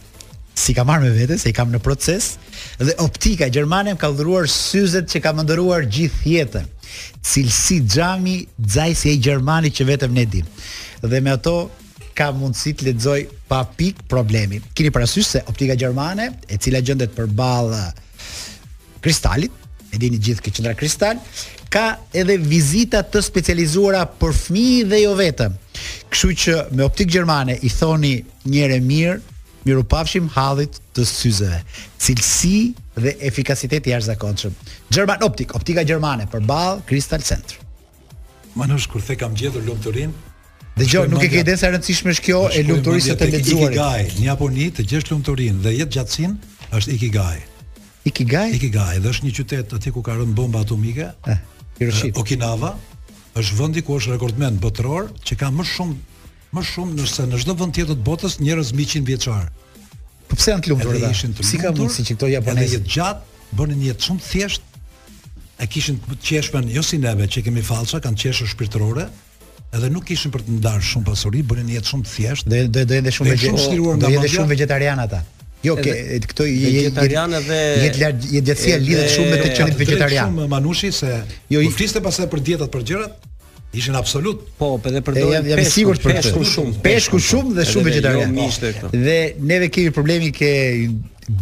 [0.54, 2.36] si kam marrë me vete, se i kam në proces
[2.78, 6.70] dhe optika gjermane më ka dhuruar syzet që kam ndëruar gjithë jetën.
[7.26, 8.38] Cilësi xhami
[8.70, 10.46] xajsi e gjermani që vetëm ne dim.
[11.02, 11.56] Dhe me ato
[12.14, 13.18] ka mundësi të lexoj
[13.50, 14.62] pa pik problemi.
[14.78, 17.82] Keni parasysh se optika gjermane, e cila gjendet përballë
[19.02, 19.52] kristalit,
[19.92, 21.20] e dini gjithë këtë qendra kristal,
[21.74, 21.86] ka
[22.16, 25.58] edhe vizita të specializuara për fëmijë dhe jo vetëm.
[26.12, 28.14] Kështu që me optik gjermane i thoni
[28.52, 29.18] një herë mirë,
[29.68, 31.60] miru pafshim hallit të syzeve.
[32.02, 32.56] Cilësi
[33.04, 34.56] dhe efikasiteti i arzakonshëm.
[34.94, 36.40] German Optik, optika gjermane për
[36.88, 37.56] Crystal Center.
[38.56, 40.12] Manush kur the kam gjetur lumturinë
[40.76, 43.76] Dhe jo nuk e ke dhënë sa rëndësishme është kjo e lumturisë të lexuarit.
[43.76, 47.38] Ikigai, një aponi të gjesh lumturinë dhe jetë gjatësinë është ikigai.
[48.06, 48.48] Ikigai?
[48.58, 51.12] Ikigai, dhe është një qytet aty ku ka rënë bomba atomike.
[51.30, 51.38] Eh,
[51.78, 52.16] Hiroshima.
[52.16, 52.72] Eh, Okinawa
[53.38, 56.00] është vendi ku është rekordmen botëror që ka më shumë
[56.52, 59.46] më shumë nëse në çdo vend tjetër të botës njerëz mbi 100 vjeçar.
[60.28, 61.12] Po pse janë të lumtur ata?
[61.14, 64.80] Si lumtur, ka mundësi që këto japonezë jetë gjatë, bënë një jetë shumë thjesht,
[65.64, 69.06] e kishin të qeshmen jo si neve që kemi fallsa, kanë qeshë shpirtërore,
[69.72, 72.50] edhe nuk kishin për të ndarë shumë pasuri, bënë një jetë shumë thjesht.
[72.52, 74.04] Do do do ende shumë vegetarian.
[74.04, 75.22] Do ende shumë vegetarian ata.
[75.64, 79.76] Jo, ke, edhe, këto je vegetarianë dhe je je dietësia lidhet shumë me të qenit
[79.78, 80.32] vegetarian.
[80.32, 81.10] Shumë Manushi se
[81.54, 83.28] jo i fliste pasaj për dietat për gjërat,
[83.78, 84.42] ishin absolut.
[84.58, 88.34] Po, po edhe për jam peshku, sigurt për peshku shumë, peshku shumë dhe shumë vegetarian.
[88.40, 88.74] Jo, mishte,
[89.06, 89.18] dhe
[89.54, 90.52] neve kemi problemi ke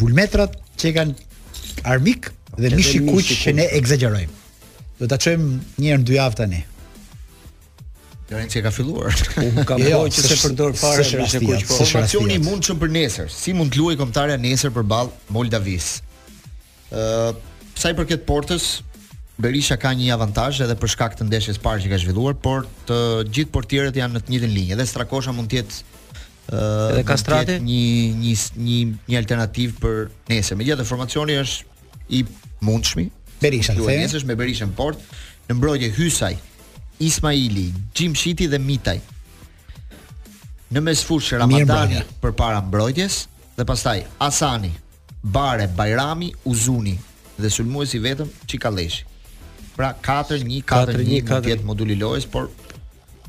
[0.02, 1.64] bulmetrat që kanë
[1.96, 2.28] armik
[2.60, 4.84] dhe mishi kuq që ne egzagjerojmë.
[5.00, 6.66] Do ta çojmë një herë në dy javë tani.
[8.30, 9.12] Lorenzi ka filluar.
[9.42, 11.78] Unë kam jo, që s'e përdor fare se kush po.
[11.82, 15.90] Formacioni i mundshëm për nesër, si mund të luajë kombëtarja nesër përballë Moldavis.
[15.90, 18.68] Ë, uh, sa i përket Portës,
[19.42, 22.98] Berisha ka një avantazh edhe për shkak të ndeshjes parë që ka zhvilluar, por të
[23.32, 25.80] gjithë portierët janë në të njëjtën linjë dhe Strakosha mund të jetë
[26.54, 27.80] ë dhe një
[28.20, 28.34] një
[28.66, 28.82] një
[29.14, 30.02] një alternativë për
[30.34, 30.60] nesër.
[30.60, 32.22] Megjithatë formacioni është i
[32.68, 33.08] mundshëm.
[33.42, 35.00] Berisha, nesër me Berishën Port,
[35.48, 36.36] në mbrojtje Hysaj,
[37.00, 39.00] Ismaili, Jim Shiti dhe Mitaj.
[40.70, 43.22] Në mes fushë Ramadani për para mbrojtjes
[43.58, 44.74] dhe pastaj Asani,
[45.24, 46.98] Bare, Bajrami, Uzuni
[47.40, 49.06] dhe sulmuesi vetëm Çikalleshi.
[49.80, 52.50] Pra 4-1, 4-1, 4-1 tjetë moduli lojës, por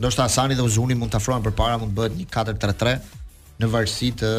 [0.00, 2.98] ndoshta Asani dhe Uzuni mund të afrojnë për para, mund bëhet një 4-3-3
[3.62, 4.34] në vërsi të,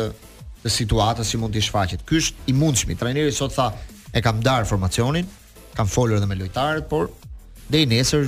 [0.66, 2.04] të situatës si mund të shfaqet.
[2.04, 3.00] Ky është i mundshmi.
[3.00, 3.70] Trajneri sot tha,
[4.12, 5.30] e kam darë formacionin,
[5.80, 7.12] kam folur edhe me lojtarët, por
[7.72, 8.28] dhe i nesër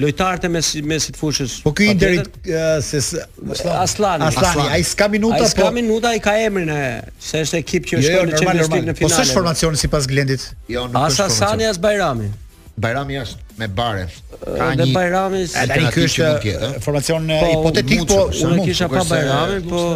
[0.00, 1.58] lojtarët e mes mesit fushës.
[1.64, 2.18] Po ky Interi
[2.84, 3.00] se
[3.72, 5.44] Aslani, Aslani, ai ska minuta po.
[5.44, 6.86] Ai ska po- minuta i ka emrin e
[7.20, 8.98] se është ekip që është jo, jo, në çelësi në finalë.
[9.00, 10.44] Po s'është formacioni sipas Glendit.
[10.68, 11.08] Jo, nuk është.
[11.08, 12.28] As Aslani as Bajrami.
[12.76, 14.04] Bajrami është me bare.
[14.44, 15.46] Ka një Bajrami.
[15.64, 19.86] Ai ky është formacion po, hipotetik po unë kisha pa Bajrami po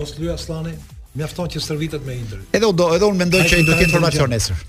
[0.00, 0.76] mos lyja Aslani.
[1.10, 2.38] Mjafton që stërvitet me Inter.
[2.54, 4.60] Edhe u do, edhe unë mendoj që ai do të ketë formacion nesër.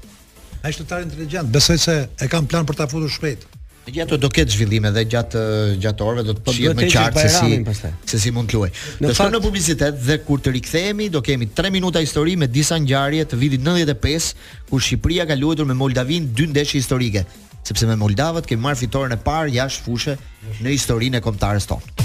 [0.66, 1.52] Ai është totalisht inteligjent.
[1.54, 3.44] Besoj se e kanë plan për ta futur shpejt.
[3.90, 7.24] Gjatë do ketë zhvillime dhe gjatë eh, gjatë orëve do të po, shihet më qartë
[7.26, 8.78] se si se si mund të luajë.
[9.02, 12.46] Në do shkojmë në publicitet dhe kur të rikthehemi do kemi 3 minuta histori me
[12.48, 14.30] disa ngjarje të vitit 95
[14.70, 17.26] kur Shqipëria ka luajtur me Moldavin dy ndeshje historike,
[17.68, 20.18] sepse me Moldavët kemi marrë fitoren e parë jashtë fushë
[20.62, 21.96] në historinë e kombëtarës tonë.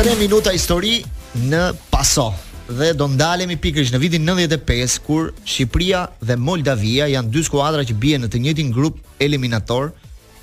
[0.00, 0.98] 3 minuta histori
[1.36, 2.30] në paso
[2.70, 7.98] dhe do ndalemi pikërisht në vitin 95 kur Shqipëria dhe Moldavia janë dy skuadra që
[8.02, 9.92] bien në të njëjtin grup eliminator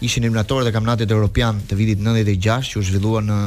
[0.06, 3.38] ishin eliminatorë të kampionatit evropian të vitit 96 që u zhvillua në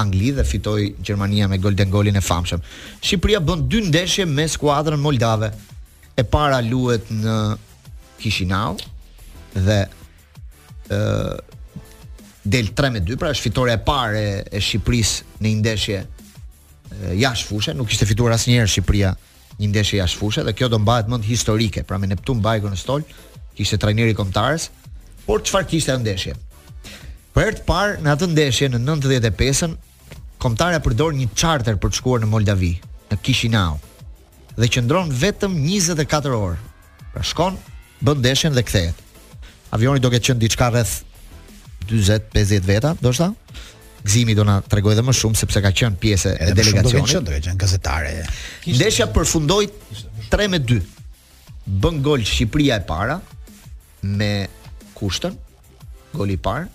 [0.00, 2.60] Angli dhe fitoi Gjermania me golden golin e famshëm.
[3.02, 5.48] Shqipëria bën dy ndeshje me skuadrën moldave.
[6.16, 7.34] E para luhet në
[8.22, 8.76] Kishinau
[9.56, 9.80] dhe
[10.90, 11.38] ë
[12.50, 15.98] del 3 me 2, pra është fitore e parë e Shqipërisë në një ndeshje
[17.18, 19.10] jashtë fushës, nuk ishte fituar asnjëherë Shqipëria
[19.58, 22.80] një ndeshje jashtë fushës dhe kjo do mbahet mend historike, pra me Neptun Bajkun në
[22.80, 23.02] stol,
[23.58, 24.70] kishte trajneri kombëtarës,
[25.28, 26.34] Por çfarë kishte në ndeshje?
[27.34, 29.76] Për herë të parë në atë ndeshje në 95-ën,
[30.42, 32.72] kombëtarja përdor një charter për të shkuar në Moldavi,
[33.10, 33.76] në Kishinau,
[34.58, 36.58] dhe qëndron vetëm 24 orë.
[37.14, 37.58] Pra shkon,
[38.04, 39.04] bën ndeshjen dhe kthehet.
[39.76, 40.96] Avioni do të ketë qenë diçka rreth
[41.90, 43.30] 40-50 veta, do shta?
[44.00, 47.04] Gzimi do na tregoj edhe më shumë sepse ka qenë pjesë e edhe delegacionit.
[47.04, 48.14] Edhe do të qenë gazetare.
[48.66, 49.66] Ndeshja përfundoi
[50.32, 50.80] 3-2.
[51.70, 53.20] Bën gol Shqipëria e para
[54.02, 54.32] me
[55.00, 55.34] kushtën,
[56.14, 56.68] goli i parë.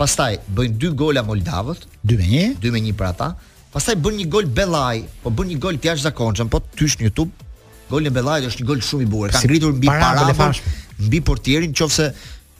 [0.00, 3.30] Pastaj bën dy gola Moldavët, 2-1, 2-1 për ata.
[3.74, 7.48] Pastaj bën një gol Bellaj, po bën një gol të jashtëzakonshëm, po tysh në YouTube.
[7.90, 9.32] Goli i Bellajit është një gol shumë i bukur.
[9.34, 10.50] Ka ngritur mbi para
[11.00, 12.04] mbi portierin, nëse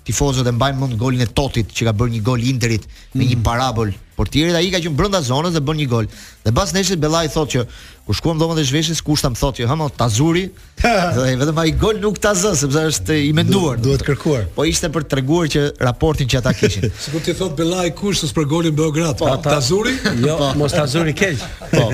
[0.06, 3.28] tifozët e mbajnë mend golin e Totit që ka bërë një gol Interit me mhm.
[3.32, 6.08] një parabol portierit ai ka qenë brenda zonës dhe bën një gol.
[6.44, 7.62] Dhe pas nesër Bellaj thotë që
[8.06, 10.42] kur shkuam dhomën e Shveshës, kushta më thotë që hamo tazuri,
[10.82, 13.78] dhe vetëm ai gol nuk ta zë sepse është i menduar.
[13.82, 14.44] Duhet të kërkuar.
[14.56, 16.88] Po ishte për treguar që raportin që ata kishin.
[17.04, 19.94] Sikur ti thotë Bellai kushtos për golin Beograd, po, tazuri?
[20.26, 20.50] Jo, po.
[20.60, 21.46] mos tazuri keq.
[21.72, 21.86] Po.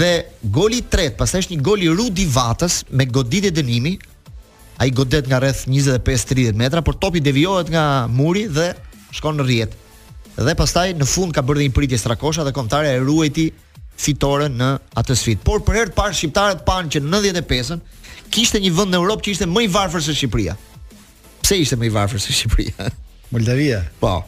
[0.00, 0.12] Dhe
[0.56, 3.94] goli i tretë, pastaj është një gol i Rudi Vatës me goditje dënimi.
[4.80, 8.70] Ai godet nga rreth 25-30 metra, por topi devijohet nga muri dhe
[9.12, 9.74] shkon në rrjet
[10.38, 13.48] dhe pastaj në fund ka bërë një pritje strakosha dhe kontare e ruajti
[14.00, 14.68] fitoren në
[15.00, 15.44] atë sfidë.
[15.44, 17.82] Por për herë të parë shqiptarët panë që në 95-ën
[18.32, 20.54] kishte një vend në Europë që ishte më i varfër se Shqipëria.
[21.42, 22.88] Pse ishte më i varfër se Shqipëria?
[23.34, 23.82] Moldavia.
[24.00, 24.20] Po.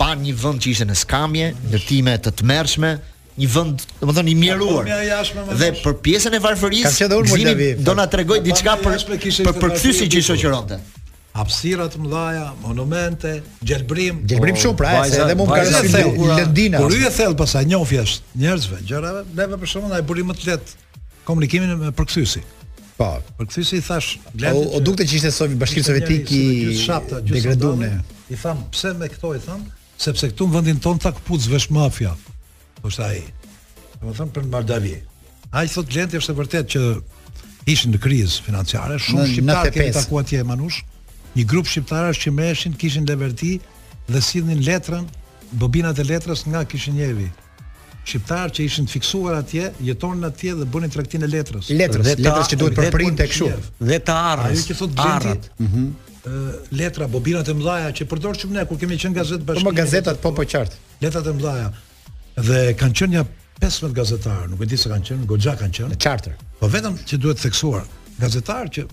[0.00, 2.90] Pan një vend që ishte në skamje, ndërtime të tmerrshme,
[3.38, 4.88] një vend, domethënë i mjeruar.
[4.90, 8.98] Po, dhe për pjesën e varfërisë, do na tregoj po, diçka për
[9.44, 10.80] për kthysin që shoqëronte
[11.36, 14.18] hapësira të mëdha, monumente, gjelbrim.
[14.28, 16.82] Gjelbrim shumë pra, se edhe mund ka rësi lëndina.
[16.82, 20.98] Kur hyje thellë pasaj njofjes njerëzve, gjërave, neve për shkakun ai buri më të lehtë
[21.28, 22.42] komunikimin me përkthyesi.
[22.98, 24.18] Po, përkthyesi i thash,
[24.50, 26.42] o, o që ishte sovi bashkim sovjetik i
[27.30, 28.02] degraduar.
[28.32, 29.64] I tham, pse me këto i tham,
[30.00, 32.12] sepse këtu në vendin ton ta kputz vesh mafia.
[32.82, 33.22] Po sa ai.
[34.02, 34.96] Do për Mardavi.
[35.54, 36.80] Ai thot Glenti është e vërtet që
[37.70, 40.80] ishin në krizë financiare, shumë shqiptarë kanë takuar atje Manush
[41.36, 43.54] një grup shqiptarësh që mreshin kishin leverti
[44.08, 45.06] dhe sillnin letrën
[45.60, 47.28] bobinat e letrës nga Kishinjevi
[48.04, 51.68] shqiptar që ishin fiksuar atje, jetonin atje dhe bënin tregtinë e letrës.
[51.70, 53.50] Letrës, dhe letrës që duhet për print kështu.
[53.86, 54.64] Dhe të arrës.
[54.64, 55.54] Ai që thotë gjenti.
[55.56, 55.68] Ëh.
[55.76, 55.90] Mm
[56.78, 59.64] Letra bobinat e mëdha që përdorshim ne kur kemi qenë gazet bashkë.
[59.66, 60.76] Po, po gazetat po po qartë.
[61.02, 61.64] Letrat e mëdha.
[62.46, 63.22] Dhe kanë qenë ja
[63.58, 65.90] 15 gazetarë, nuk e di se kanë qenë, goxha kanë qenë.
[65.96, 66.36] Në charter.
[66.60, 67.88] Po vetëm që duhet theksuar
[68.22, 68.86] gazetar që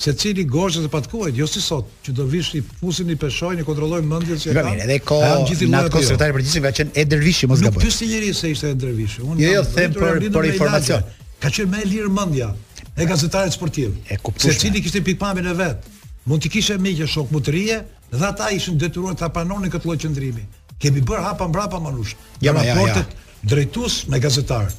[0.00, 3.52] se cili goshës e patkohet, jo si sot, që do vish i pusin i peshoj,
[3.60, 4.62] një kontrolloj mëndjet që e ka.
[4.80, 6.36] Edhe ko, në atë kohë për jo.
[6.38, 7.82] përgjithsim ka qenë Eder Vishi, mos gaboj.
[7.82, 9.20] Nuk pyesi njëri se ishte e Vishi.
[9.20, 11.04] Unë jo, jo them për për informacion.
[11.40, 12.48] Ka qenë më e lirë mëndja
[12.96, 13.92] e gazetarit sportiv.
[14.08, 15.90] E Se cili kishte pikpamjen e vet.
[16.24, 17.82] Mund të kishe më që shok mutrie
[18.12, 20.46] dhe ata ishin detyruar ta panonin këtë lloj qendrimi.
[20.80, 22.14] Kemi bër hapa mbrapa manush.
[22.40, 23.02] Ja, ja,
[23.42, 24.70] drejtues me gazetar.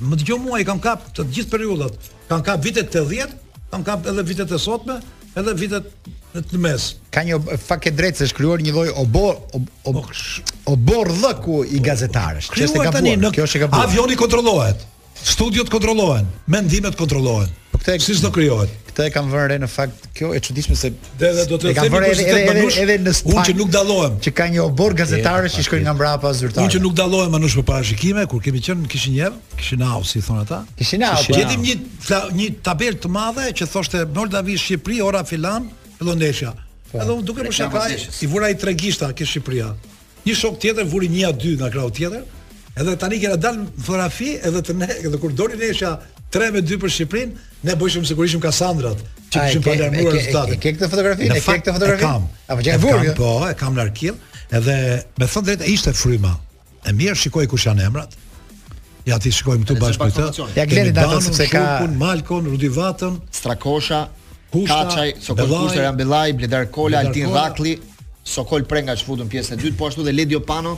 [0.00, 2.10] Më dëgjoj mua i kam kap të gjithë periudhat.
[2.30, 3.34] Kan kap vitet 80,
[3.70, 4.96] kanë kap edhe vitet e sotme,
[5.38, 5.90] edhe vitet
[6.34, 6.86] në të mes.
[7.14, 9.26] Ka një fakë e drejtë se shkruar një lloj obo
[9.90, 10.04] obo
[10.74, 12.50] obor dhëku i gazetarësh.
[12.54, 13.28] Kjo është e gabuar.
[13.36, 13.84] Kjo është e gabuar.
[13.86, 14.88] Avioni kontrollohet.
[15.22, 17.48] Studiot kontrollohen, mendimet kontrollohen.
[17.72, 18.70] Po kthe si çdo krijohet.
[18.88, 21.84] Kthe kam vënë re në fakt kjo e çuditshme se dhe dhe do të them
[21.84, 24.16] se edhe edhe, edhe, edhe, edhe në spa që nuk dallohem.
[24.24, 26.64] Që ka një obor gazetarë që shkojnë nga mbrapa zyrtar.
[26.64, 30.22] Unë që nuk dallohem anush për parashikime, kur kemi qenë kishin njëv, kishin au si
[30.24, 30.62] thon ata.
[30.80, 31.20] Kishin au.
[31.36, 35.68] Ne po, një një tabelë të madhe që thoshte Moldavi Shqipëri ora filan,
[36.00, 36.54] Llondesha.
[36.90, 36.98] Po.
[37.04, 39.72] Edhe duke më shkaj, i vura i tregishta ke Shqipëria.
[40.26, 42.26] Një shok tjetër vuri 1 a 2 nga krau tjetër,
[42.78, 45.96] Edhe tani kena dal fotografi edhe të ne edhe kur doli nesha
[46.30, 49.00] 3 me 2 për Shqipërinë, ne bëjëm sigurisht kasandrat.
[49.02, 50.60] Kassandrat, që kishin falëmuar rezultatin.
[50.62, 52.04] Ke këtë fotografi, ne ke këtë fotografi.
[52.04, 52.28] Kam.
[52.46, 53.10] Apo gjen vuri.
[53.18, 54.20] Po, e kam në arkiv,
[54.54, 54.76] edhe
[55.18, 56.30] me thënë drejtë ishte fryma.
[56.86, 58.14] E mirë shikoj kush janë emrat.
[59.10, 60.46] Ja ti shikojmë këtu bashkë këtë.
[60.60, 64.04] Ja gjeni datën sepse ka Kun Malkon, Rudi Vatën, Strakosha,
[64.54, 67.74] Kaçaj, Sokol Kusher, Ambellaj, Bledar Kola, Altin Rakli,
[68.22, 70.76] Sokol Prenga që futën pjesën e dytë, po ashtu dhe Ledio Pano,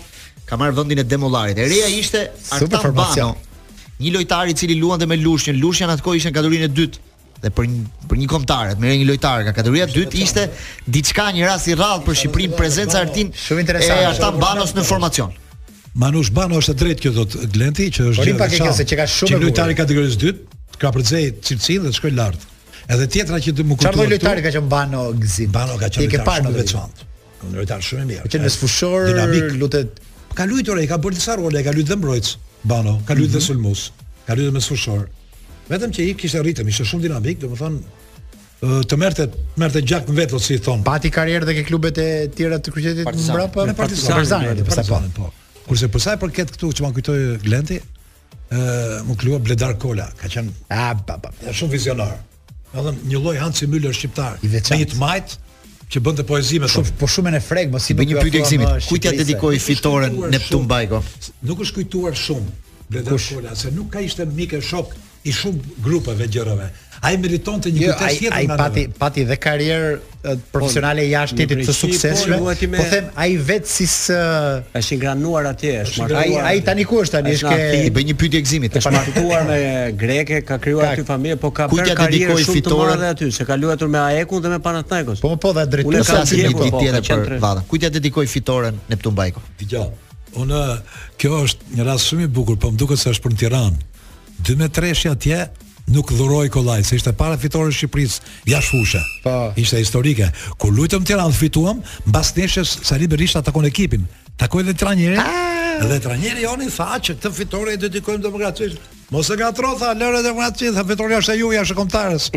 [0.52, 1.56] ka marrë vendin e Demollarit.
[1.56, 3.30] E reja ishte Artan Bano.
[4.02, 5.56] Një lojtar i cili luante me Lushnjën.
[5.62, 7.00] Lushnja, Lushnja ishte në kategorinë e dytë
[7.42, 10.44] dhe për një, për një kombëtar, merr një lojtar nga kategoria e dytë ishte
[10.94, 13.32] diçka një rast i rrallë për Shqipërinë prezenca Artin.
[13.34, 14.04] Shumë interesante.
[14.04, 15.32] E Artan Bano në formacion.
[16.02, 19.30] Manush Bano është drejt kjo thot Glenti që është një pakëse që, që ka shumë
[19.34, 22.46] që lojtar i kategorisë dytë ka përzej cilësi dhe shkoi lart.
[22.92, 23.90] Edhe tjetra që më kujtohet.
[23.90, 25.48] Çfarë lojtari ka qenë Bano Gzi?
[25.52, 27.10] Bano ka qenë i pa shumë veçantë.
[27.42, 28.30] Një lojtar shumë i mirë.
[28.32, 30.01] Që në sfushor dinamik lutet
[30.34, 32.36] ka luajtur ai, ka bërë disa role, ka luajtur dhe mbrojtës,
[32.68, 33.32] Bano, ka luajtur mm -hmm.
[33.32, 33.46] dhe mhm.
[33.46, 33.90] sulmues,
[34.26, 35.20] ka luajtur me
[35.68, 37.78] Vetëm që i kishte ritëm, ishte shumë dinamik, domethënë
[38.90, 39.24] të merrte
[39.56, 40.82] merrte gjak në vetë si thon.
[40.82, 44.14] Pati karrierë dhe ke klubet e tjera të qytetit mbrapa me Partizan.
[44.14, 44.98] Partizan, pastaj po.
[45.16, 45.22] Po.
[45.22, 45.64] po.
[45.68, 47.78] Kurse për sa i përket këtu që më kujtoi Glenti,
[48.52, 48.60] ë
[49.06, 52.18] më klua Bledar Kola, ka qenë a shumë vizionar.
[52.74, 55.38] Edhe një lloj Hansi Müller shqiptar, Me një të
[55.92, 58.40] që bën të poezi me shumë po shumë në freg mos i bëj një pyetje
[58.40, 61.02] eksimit kujt ja dedikoi fitoren Neptun Bajko
[61.50, 64.94] nuk është kujtuar shumë Bledan Kola se nuk ka ishte mikë shok
[65.30, 66.70] i shumë grupeve gjërave
[67.02, 71.38] ai meritonte një jo, kujtesë tjetër nga ai pati pati dhe karrierë profesionale po, jashtë
[71.40, 72.36] titit të po, suksesshme.
[72.38, 72.78] Po, me...
[72.78, 74.18] po them ai vetë si së
[74.78, 76.16] është ngranuar atje, është marrë.
[76.20, 77.32] Ai ai tani ku është tani?
[77.34, 78.78] Është ke i bëj një pyetje gëzimit.
[78.78, 79.56] Është martuar me
[80.02, 83.58] greke, ka krijuar aty familje, po ka bërë karrierë shumë fitore dhe aty, se ka
[83.58, 85.24] luajtur me AEK-un dhe me Panathinaikos.
[85.26, 87.66] Po po, dha drejtë sa si një ditë po, tjetër për vallën.
[87.72, 89.42] Kujt ja dedikoi fitoren Neptun Bajko?
[89.64, 89.90] Dgjoj.
[90.38, 90.62] Unë
[91.20, 93.82] kjo është një rast shumë i bukur, po më duket se është për Tiranë.
[94.46, 95.42] 2-3 shi atje,
[95.90, 99.02] nuk dhuroi kollaj, se ishte para fitore e Shqipërisë jashtë fushë.
[99.24, 99.34] Po.
[99.58, 100.28] Ishte historike.
[100.60, 104.06] Ku luajtëm Tiranë fituam, mbas neshës Sali Berisha takon ekipin.
[104.38, 105.18] Takoi edhe trajneri.
[105.18, 105.82] Ah!
[105.82, 108.78] Dhe trajneri joni tha që këtë fitore i dedikojmë demokracisë.
[109.12, 112.28] Mos e gatro tha lëre dhe vrat tha fitoria është e juaj, është e kombëtarës.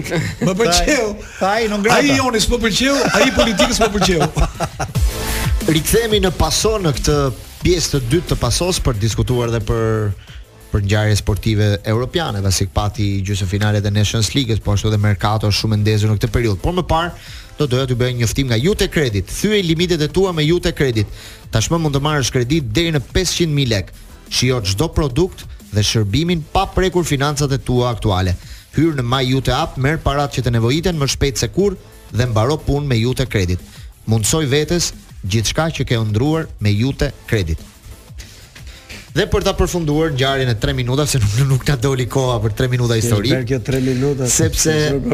[0.48, 1.08] Më pëlqeu.
[1.46, 2.02] ai nuk ngrata.
[2.02, 5.70] Ai joni s'po pëlqeu, ai politikës s'po pëlqeu.
[5.70, 7.20] Rikthehemi në paso në këtë
[7.64, 9.92] pjesë të dytë të pasos për diskutuar dhe për
[10.72, 15.50] për ngjarje sportive europiane, pasi pati gjysmë finale të Nations League-s, po ashtu edhe merkato
[15.52, 16.62] është shumë e ndezur në këtë periudhë.
[16.64, 17.12] Por më parë
[17.60, 19.30] do doja t'ju bëj një njoftim nga Jute Credit.
[19.40, 21.22] Thyej limitet e tua me Jute Credit.
[21.54, 24.02] Tashmë mund të marrësh kredi deri në 500.000 lekë.
[24.36, 28.36] Shijo çdo produkt dhe shërbimin pa prekur financat e tua aktuale.
[28.76, 31.78] Hyr në My Jute App, merr paratë që të nevojiten më shpejt se kur
[32.12, 33.62] dhe mbaro punë me Jute Credit.
[34.10, 34.92] Mundsoj vetes
[35.24, 37.62] gjithçka që ke ëndruar me Jute Credit.
[39.16, 42.52] Dhe për ta përfunduar ngjarjen e 3 minuta se nuk nuk na doli koha për
[42.62, 43.30] 3 minuta histori.
[43.32, 44.28] Për kjo 3 minuta.
[44.28, 44.74] Sepse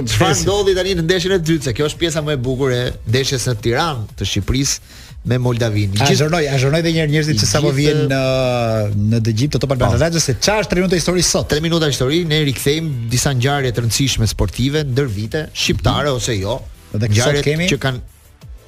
[0.10, 1.68] çfarë ndodhi tani në ndeshjen e dytë?
[1.68, 2.80] Se kjo është pjesa më e bukur e
[3.12, 4.98] ndeshjes në Tiranë të Shqipërisë
[5.30, 5.94] me Moldavin.
[6.00, 6.16] Gjith...
[6.18, 9.76] Azhornoj, azhornoj edhe një herë njerëzit që sapo vjen uh, në në dëgjim të Top
[9.78, 10.00] Albana po.
[10.02, 11.52] Radio se çfarë është 3 minuta histori sot.
[11.54, 16.58] 3 minuta histori, ne rikthejmë disa ngjarje të rëndësishme sportive ndër vite, shqiptare ose jo.
[16.98, 18.02] Dhe kësot kemi që kanë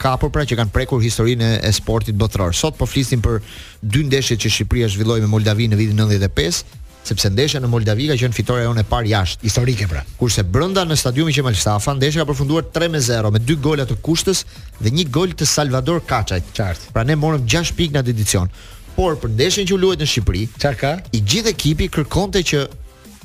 [0.03, 2.51] kapur pra që kanë prekur historinë e sportit botror.
[2.55, 3.39] Sot po flisim për
[3.81, 6.63] dy ndeshjet që Shqipëria zhvilloi me Moldavinë në vitin 95,
[7.07, 10.01] sepse ndeshja në Moldavi ka qenë fitore jonë e parë jashtë, historike pra.
[10.19, 14.45] Kurse brenda në stadiumin Qemal Safa, ndeshja ka përfunduar 3-0 me dy gola të Kushtës
[14.83, 16.41] dhe një gol të Salvador Kaçaj.
[16.55, 16.91] Qartë.
[16.95, 18.51] Pra ne morëm 6 pikë në atë edicion.
[18.97, 20.93] Por për ndeshjen që u luajt në Shqipëri, çfarë ka?
[21.17, 22.61] I gjithë ekipi kërkonte që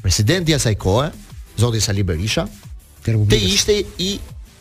[0.02, 1.10] presidenti asaj kohe,
[1.60, 2.46] zoti Sali Berisha,
[3.06, 4.14] të ishte i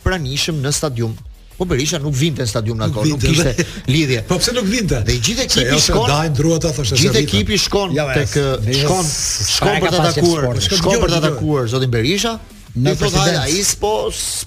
[0.04, 1.16] pranishëm në stadium
[1.58, 4.20] Po Berisha nuk vinte në stadium nuk nuk kishte lidhje.
[4.30, 5.00] Po pse nuk vinte?
[5.08, 6.04] Dhe gjithë ekipi shkon.
[6.12, 10.60] Dajn druat ata Gjithë ekipi shkon ja, tek eh, shkon shkon për të atakuar.
[10.62, 12.36] Shkon për të atakuar zotin Berisha.
[12.78, 13.96] Në fund ai s'po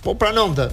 [0.06, 0.68] po pranonte.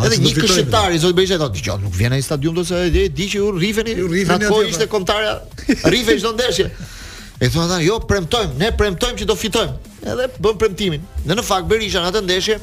[0.00, 3.08] Edhe një këshëtar i Zoti Berisha thotë, "Dgjoj, nuk vjen ai stadium do se e
[3.12, 3.92] di që u rifeni."
[4.32, 5.34] Atko ishte kontarja.
[5.92, 6.70] Rifej çdo ndeshje.
[7.38, 9.74] E thonë ata, "Jo, premtojmë, ne premtojmë që do fitojmë."
[10.08, 11.00] Edhe bën premtimin.
[11.28, 12.56] Dhe në fakt Berisha në atë ndeshje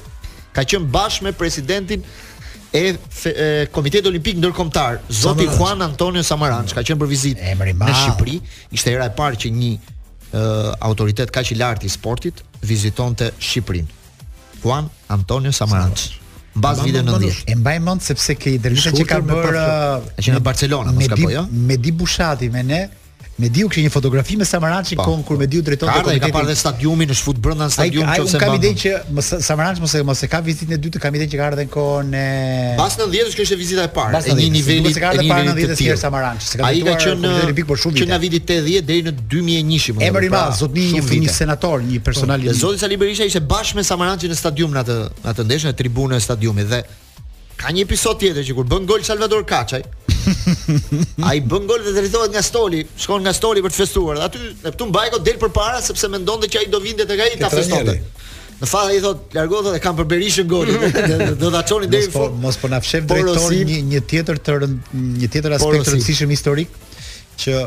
[0.54, 2.02] ka qenë bashkë me presidentin
[2.74, 8.40] e, e Komiteti Olimpik Ndërkombëtar, zoti Juan Antonio Samaranch, ka qenë për vizitë në Shqipëri,
[8.76, 10.46] ishte hera e parë që një e,
[10.90, 13.92] autoritet kaq i lartë i sportit vizitonte Shqipërinë.
[14.64, 16.10] Juan Antonio Samaranch.
[16.58, 17.44] Mbas në 90.
[17.46, 21.98] E mbaj mend sepse ke ndërlyshë që ka për Barcelona, mos Me Di po, jo?
[22.00, 22.80] Bushati me ne,
[23.38, 25.06] Me diu kishte një fotografi me Samarancin po.
[25.12, 26.32] kohën kur me diu drejton te komiteti.
[26.34, 28.40] Ka parë stadiumin, është fut brenda stadiumit ose më.
[28.40, 31.28] ka, kam ide që Samaranc mos e mos e ka vizitën e dytë, kam ide
[31.30, 32.24] që ka ardhen kohën e
[32.82, 36.52] Pas 90-s kishte vizita e parë, e një niveli e një 90 të tjerë Samaranc.
[36.66, 38.04] Ai ka qenë olimpik por shumë vite.
[38.04, 40.06] Që nga viti 80 deri në 2001, më vjen.
[40.10, 42.58] Emri i madh, zotni një një senator, një personalitet.
[42.58, 44.98] Po, Zoti Sali Berisha ishte bashkë me Samarancin në stadium në atë
[45.36, 46.82] atë ndeshje në tribunën e stadiumit dhe
[47.58, 49.82] Ka një episod tjetër që kur bën gol Salvador Kaçaj,
[51.30, 54.20] ai bën gol dhe drejtohet nga stoli, shkon nga stoli për të festuar.
[54.28, 57.98] Aty Neptun Bajko del përpara sepse mendonte që ai do vinte tek ai ta festonte.
[58.62, 60.86] Në fakt ai thotë largohet dhe kanë për Berishën golin.
[61.42, 62.38] Do ta çonin deri në po, fund.
[62.46, 64.56] Mos po na fshef drejtori një një tjetër të
[64.94, 66.80] një tjetër aspekt të rëndësishëm historik
[67.42, 67.60] që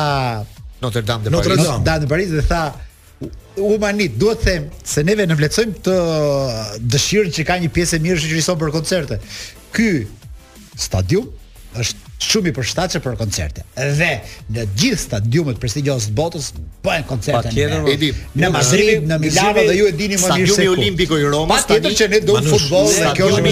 [0.81, 1.59] Notre Dame de Paris.
[1.59, 2.63] Notre Dame de Paris dhe tha
[3.61, 5.95] humanit duhet të them se neve në vlecojmë të
[6.91, 9.19] dëshirën që ka një pjesë e mirë shqyri për koncerte
[9.75, 9.87] ky
[10.79, 11.29] stadium
[11.75, 13.63] është shumë i përshtatshëm për koncerte.
[13.75, 14.13] Dhe
[14.55, 16.45] në gjithë stadiumet prestigjioze të botës
[16.85, 17.51] bëhen koncerte.
[17.51, 21.17] Në, në, në Madrid, në Milano dhe ju e dini më mirë se stadiumi Olimpiku
[21.19, 21.65] i Romës.
[21.67, 23.51] Pastaj që ne do futboll dhe kjo është një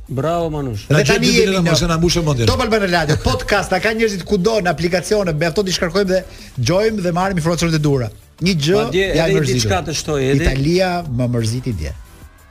[0.08, 0.86] Bravo Manush.
[0.90, 2.46] Ne tani jemi në mëson na mbushëm mendjen.
[2.48, 6.22] Top Albana Radio podcast, ka njerëzit kudo në aplikacione, me ato di shkarkojmë dhe
[6.58, 8.08] dëgjojmë dhe marrim informacionet e dura.
[8.40, 8.82] Një gjë,
[9.16, 10.44] ja një diçka të shtoj edhe.
[10.44, 11.92] Italia më mërziti dje.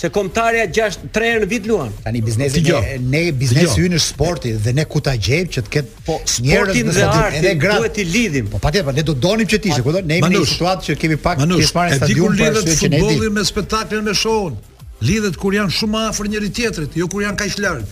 [0.02, 1.92] se komtarja 6 3 herë në vit luan.
[2.02, 2.62] Tani biznesi
[3.06, 4.00] ne biznesi hyn jo.
[4.02, 7.78] sporti dhe ne ku ta gjejmë që të ketë po sporti dhe arti edhe grat
[7.78, 8.48] duhet i lidhim.
[8.50, 11.16] Po patjetër, ne do donim që ti, ku do ne jemi në situatë që kemi
[11.26, 14.58] pak të shfarë stadium për shkak të futbollit me spektaklin me shohun.
[15.06, 17.86] Lidhet kur janë shumë afër njëri tjetrit, jo kur janë kaq larg.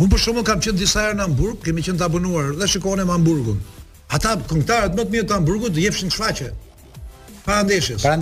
[0.00, 3.12] Unë për shkakun kam qenë disa herë në Hamburg, kemi qenë të abonuar dhe shikonim
[3.12, 3.60] Hamburgun.
[4.16, 6.48] Ata këngëtarët më të mirë të Hamburgut do jepshin shfaqje
[7.46, 8.02] para ndeshjes.
[8.02, 8.18] Para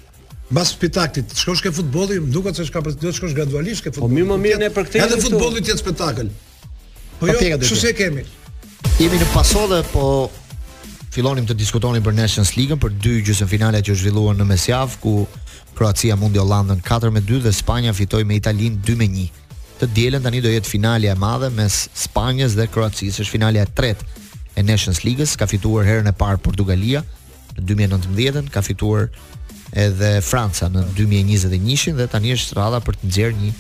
[0.53, 3.89] Mbas spektaklit, shkosh ke futbolli, më duket se është ka për të shkosh gradualisht ke
[3.89, 4.25] po, futbolli.
[4.29, 4.99] Po më mirë ne për këtë.
[5.01, 6.29] Edhe futbolli tjetër spektakël.
[7.23, 8.27] Po jo, kështu se kemi.
[9.01, 10.11] Jemi në pasollë, po
[11.15, 15.15] fillonim të diskutonin për Nations League-ën, për dy gjysmë finale që zhvilluan në mesjavë ku
[15.79, 19.33] Kroacia mundi Hollandën 4-2 dhe Spanja fitoi me Italinë 2-1
[19.83, 23.25] të dielën tani do jetë finalja e madhe mes Spanjës dhe Kroacisë.
[23.25, 24.07] Është finalja e tretë
[24.55, 27.03] e Nations League-s, ka fituar herën e parë Portugalia
[27.57, 29.09] në 2019-ën, ka fituar
[29.85, 33.53] edhe Franca në 2021 dhe tani është rradha për të nxjerrë një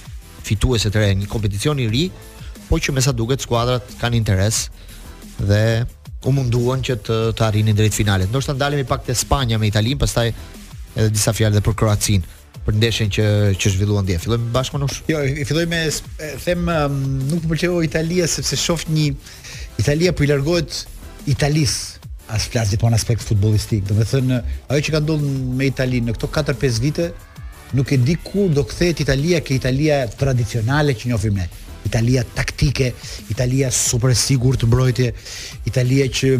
[0.46, 2.04] fituese të re, një kompeticion i ri,
[2.68, 4.62] po që mesa duket skuadrat kanë interes
[5.42, 5.62] dhe
[6.22, 8.30] u munduan që të të arrinin drejt finalit.
[8.30, 10.28] Ndoshta ndalemi pak te Spanja me Italinë, pastaj
[10.94, 12.30] edhe disa fjalë për Kroacinë
[12.66, 13.26] për ndeshjen që
[13.58, 14.18] që zhvilluan dje.
[14.22, 15.00] Filloj bashkë nush.
[15.10, 15.80] Jo, i filloj me
[16.44, 16.98] them um,
[17.30, 19.08] nuk më pëlqeu Italia sepse shoh një
[19.82, 20.76] Italia po i largohet
[21.32, 21.74] Italis
[22.32, 23.84] as flas di pun po aspekt futbollistik.
[23.88, 27.10] Do të thënë ajo që ka ndodhur me Italinë në këto 4-5 vite
[27.74, 31.48] nuk e di kur do kthehet Italia ke Italia tradicionale që njohim ne.
[31.82, 32.92] Italia taktike,
[33.32, 35.08] Italia super sigurt mbrojtje,
[35.66, 36.36] Italia që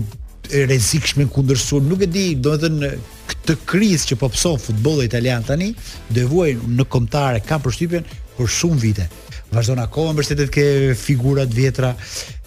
[0.51, 1.83] e rrezikshëm kundërsuar.
[1.87, 2.91] Nuk e di, domethënë
[3.33, 5.71] këtë krizë që po pso futbolli italian tani,
[6.13, 8.07] do vujnë në kontare kam kampështypën
[8.39, 9.09] për shumë vite.
[9.53, 10.67] Vazdon akoma me të të ke
[10.99, 11.91] figura të vjetra.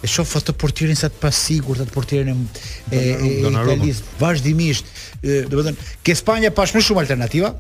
[0.02, 2.44] E shoh foto portierin sa të pasigur, sa portierin
[2.92, 4.90] e e Donnarumma vazhdimisht,
[5.22, 7.54] domethënë ke Spanja pa shumë alternativa.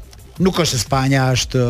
[0.43, 1.61] Nuk është Spanja, është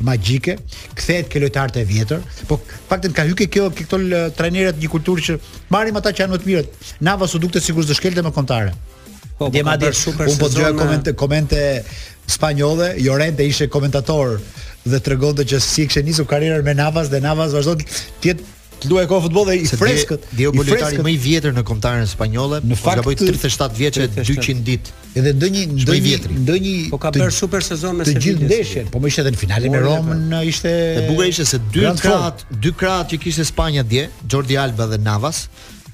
[0.00, 0.56] magjike,
[0.96, 5.24] kthehet ke lojtarët e vjetër, po faktin ka hyrë kjo këto eh, trajnerët një kulturë
[5.28, 5.36] që
[5.72, 6.84] marrim ata që janë më të mirët.
[7.06, 8.74] Navas u duktë sigurisht do shkelte më kontare.
[9.36, 11.20] Po, Dje po, madje, unë po dëgjoj komente, eh.
[11.22, 11.62] komente
[12.32, 14.36] spanjolle, Jorente ishte komentator
[14.86, 18.88] dhe tregonte që si kishte nisur karrierën me Navas dhe Navas vazhdon të jetë të
[18.90, 20.26] luajë kohë futboll dhe i freskët.
[20.36, 24.96] Dhe u politari më i vjetër në kombëtarën spanjolle, po gaboj 37 vjeç 200 ditë.
[25.16, 28.22] Edhe ndonjë ndonjë ndonjë po ka bërë super sezon me Sevilla.
[28.22, 30.42] Të gjithë ndeshjet, po më ishte edhe në finalen e po, Romën, po.
[30.52, 34.86] ishte e bukur ishte se dy krahat, dy krahat që kishte Spanja dje, Jordi Alba
[34.92, 35.46] dhe Navas,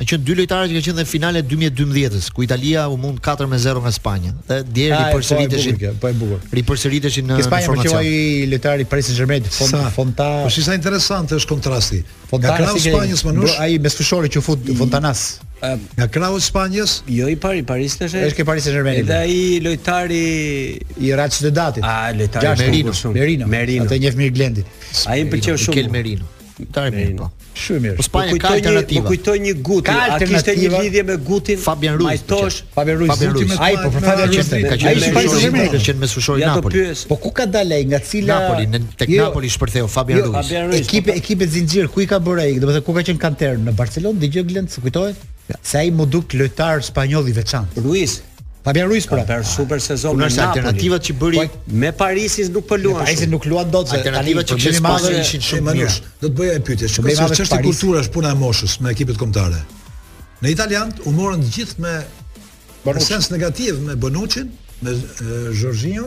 [0.03, 3.81] Me qenë dy lojtarë që kanë qenë në finale 2012-s, ku Italia u mund 4-0
[3.85, 4.33] nga Spanja.
[4.49, 5.77] Dhe dje ripërsëriteshin.
[5.79, 6.41] Po, po e bukur.
[6.59, 7.71] Ripërsëriteshin në informacion.
[7.71, 7.87] formacion.
[7.87, 9.47] Ke Spanjë i lojtarë i Paris Saint-Germain,
[9.95, 10.27] Fonta.
[10.43, 12.01] Po sa interesante është kontrasti.
[12.33, 13.57] Fonta nga krau Spanjës më nush.
[13.63, 15.23] Ai me sfishore që fut Fontanas.
[15.95, 16.97] Nga krau Spanjës?
[17.21, 18.19] Jo i pari, Paris tash.
[18.27, 19.05] Është ke Paris Saint-Germain.
[19.07, 19.23] Edhe po.
[19.23, 20.23] ai lojtari
[21.07, 21.87] i Real Sociedadit.
[21.87, 22.91] Ah, lojtari Merino.
[22.91, 23.47] Po, Merino.
[23.55, 23.87] Merino.
[23.87, 24.67] Atë njeh mirë Glendi.
[25.07, 25.79] Ai më pëlqeu shumë.
[25.79, 26.27] Kel Merino.
[26.63, 27.17] Kujtoj mirë.
[27.19, 27.29] Po.
[27.59, 27.97] Shumë mirë.
[27.99, 29.03] Po Spanja po ka alternativë.
[29.05, 31.61] Po kujtoj një gutë, a kishte një lidhje me gutin?
[31.61, 32.09] Fabian Ruiz.
[32.23, 33.11] Majtosh, Fabian Ruiz.
[33.13, 33.55] Fabian Ruiz.
[33.67, 34.53] Ai po për Fabian Ruiz.
[34.55, 36.85] Ai ka qenë Spanja shumë mirë, ka qenë me sushori Napoli.
[37.11, 39.27] Po ku ka dalë ai nga cila Napoli në tek jo.
[39.29, 40.53] Napoli shpërtheu Fabian jo, Ruiz.
[40.79, 42.57] Ekipi ekipi zinxhir ku i ka bërë ai?
[42.63, 45.29] Domethënë ku ka qenë kanter në Barcelonë, dëgjoj Glenn se kujtohet.
[45.61, 47.83] Se ai mu duk lojtar spanjoll i veçantë.
[47.85, 48.21] Ruiz.
[48.65, 49.17] Fabian Ruiz po.
[49.19, 49.25] Pra.
[49.27, 50.47] Për super sezon me Napoli.
[50.47, 53.05] Alternativat që bëri po- me Parisin nuk po luan.
[53.05, 55.97] Parisi nuk luan dot se alternativat që kishin pasur ishin shumë mirë.
[56.23, 59.19] Do të bëja një pyetje, çka është çështja e kulturës puna e moshës me ekipet
[59.19, 59.63] kombëtare?
[60.43, 61.95] Në Italian u morën të gjithë me
[62.85, 63.07] Bonucci.
[63.07, 64.45] sens negativ me Bonucci,
[64.83, 64.95] me
[65.61, 66.07] Jorginho,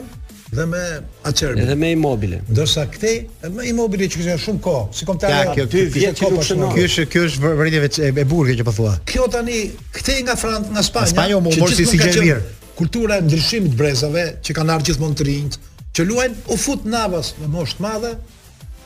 [0.56, 0.88] dhe me
[1.24, 1.60] acerbi.
[1.60, 2.40] Edhe me imobile.
[2.48, 3.12] Do sa kthe
[3.56, 5.32] me imobile që kishin shumë kohë, si komtar.
[5.32, 8.94] Ja, kjo ti është kjo është vërtetë e burgje që po thua.
[9.10, 9.62] Kjo tani
[9.96, 11.12] kthe nga Franca, nga Spanja.
[11.14, 12.42] Spanja u mor si si gjë mirë.
[12.76, 16.82] Kultura e ndryshimit të brezave që kanë ardhur gjithmonë të rinjtë që luajn u fut
[16.92, 18.14] navas në mosh të madhe.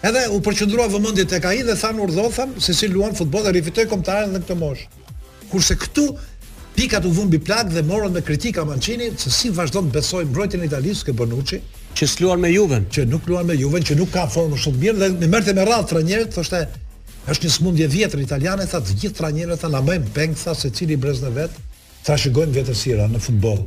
[0.06, 3.88] Edhe u përqendrua vëmendje tek ai dhe than urdhon, se si luan futboll dhe rifitoi
[3.90, 4.88] komtarën në këtë moshë.
[5.50, 6.06] Kurse këtu
[6.76, 10.62] Pika të vumbi plak dhe morën me kritika Mancini se si vazhdon të besoj mbrojtjen
[10.62, 11.58] e Italisë që Bonucci,
[11.98, 14.98] që s'luan me Juve, që nuk luan me Juve, që nuk ka formë shumë mirë
[15.02, 16.60] dhe më merrte me radhë trajnerët, thoshte
[17.30, 20.70] është një smundje vjetër italiane, tha të gjithë trajnerët tha na bëjmë beng tha se
[20.76, 21.58] cili brez në vet,
[22.06, 23.60] tha shigojmë vjetësira në futboll.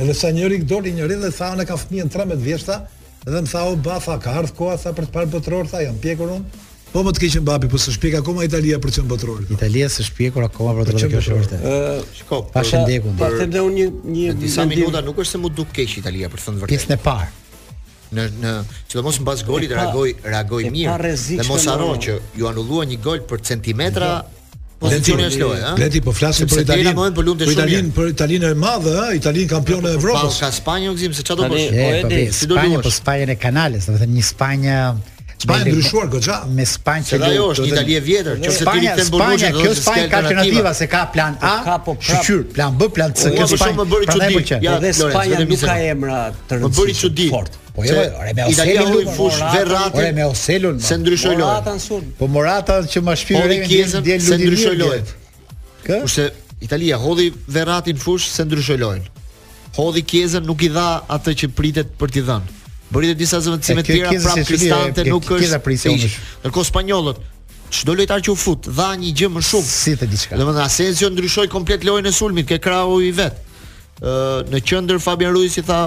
[0.00, 2.78] Edhe sa njëri doli njëri dhe tha ne ka fëmijën 13 vjeçta
[3.24, 5.98] dhe më tha u bafa ka ardh koha tha për të parë botror tha jam
[6.04, 6.62] pjekur unë,
[6.92, 9.38] Po më të keq Mbappi, po s'shpjek akoma Italia për çën botror.
[9.48, 11.44] Italia s'shpjekur akoma për çën botror.
[11.56, 13.14] Ëh, shiko, pa shëndekun.
[13.16, 16.28] Po them dhe unë një një disa minuta nuk është se mu duk keq Italia
[16.32, 16.68] për thënë vërtet.
[16.68, 17.30] Pjesën e parë.
[18.12, 18.52] Në në,
[18.92, 21.14] sidomos mbas golit reagoi reagoi mirë.
[21.40, 24.12] Dhe mos harro që ju anulluan një gol për centimetra
[24.82, 25.74] Pozicioni është loja, ha?
[25.78, 26.92] Leti po flasim për Italinë.
[26.98, 29.04] Po, po Italinë, për Italinë për Italinë e madhe, ha?
[29.14, 30.24] Italinë kampionë e Evropës.
[30.26, 31.68] Po ka Spanjën, gzim, se çfarë do bësh?
[31.76, 32.82] Po edhe po, si do luash?
[32.82, 34.80] Po Spanjën e Kanales, do të thënë një Spanjë
[35.42, 36.34] Spa e ndryshuar goxha.
[36.54, 39.08] Me Spanjë që Ajo është Italia e vjetër, nëse ti rikthe Bologna.
[39.08, 41.54] Spanja, kjo Spanjë ka alternativa se ka plan A.
[41.64, 42.30] Po ka po prap.
[42.54, 43.78] plan B, plan C, po, kjo po Spanjë.
[43.80, 44.60] Po bëri çudi.
[44.68, 46.62] Ja, dhe Spanja nuk ka emra të rëndësishëm.
[46.62, 47.28] Po bëri çudi.
[47.34, 47.58] Fort.
[47.74, 48.54] Po jo, jo ore me Oselun.
[48.54, 49.98] Italia u fush Verratti.
[50.04, 50.80] Ore me Oselun.
[50.90, 51.44] Se ndryshoi lojë.
[51.44, 52.06] Morata sun.
[52.20, 53.60] Po Morata që ma shpirë në
[53.98, 55.04] ndjen Se ndryshoi lojë.
[55.88, 56.02] Kë?
[56.06, 56.28] Kurse
[56.62, 59.04] Italia hodhi Verratti në fush se ndryshoi lojën.
[59.80, 62.60] Hodhi Kiezën nuk i dha atë që pritet për t'i dhënë
[62.92, 65.50] bëritë disa zëvendësime të tjera prapë kristante nuk është.
[65.50, 66.10] Kjo prisë unë.
[66.44, 67.24] Ndërkohë spanjollët
[67.72, 69.68] çdo lojtar që u fut dha një gjë më shumë.
[69.72, 70.38] Si të diçka.
[70.40, 73.38] Domethënë Asensio ndryshoi komplet lojën e sulmit ke krau i vet.
[74.00, 75.82] Ë në qendër Fabian Ruiz i tha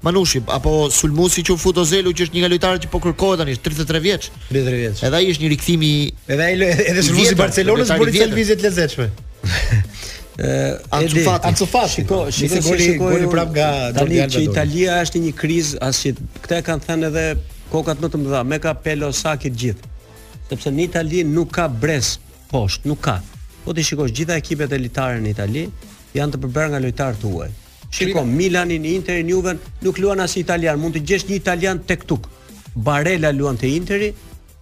[0.00, 3.56] Manushi apo Sulmusi që u fut Ozelu që është një nga që po kërkohet tani
[3.60, 4.30] 33 vjeç.
[4.48, 5.02] 33 vjeç.
[5.04, 5.90] Edhe ai është një rikthim i
[6.28, 9.10] Edhe ai edhe Sulmusi Barcelonës bëri televizje të lezetshme.
[10.40, 11.50] Edi, Ancufati.
[12.00, 15.80] Shiko, po, shiko, shiko, goli, shiko, goli prap nga Tani që Italia është një krizë,
[15.84, 16.14] asçi.
[16.40, 17.24] Këtë e kanë thënë edhe
[17.72, 19.90] kokat më të mëdha, me ka Pelo Saki të gjithë.
[20.48, 22.14] Sepse në Itali nuk ka brez
[22.52, 23.18] poshtë, nuk ka.
[23.66, 25.66] Po ti shikosh gjitha ekipet elitare në Itali
[26.16, 27.50] janë të përbërë nga lojtarë uaj
[27.92, 32.28] Shikom, Milanin, Interi, Juve nuk luan as italian, mund të gjesh një italian tek tuk.
[32.74, 34.12] Barella luan te Interi,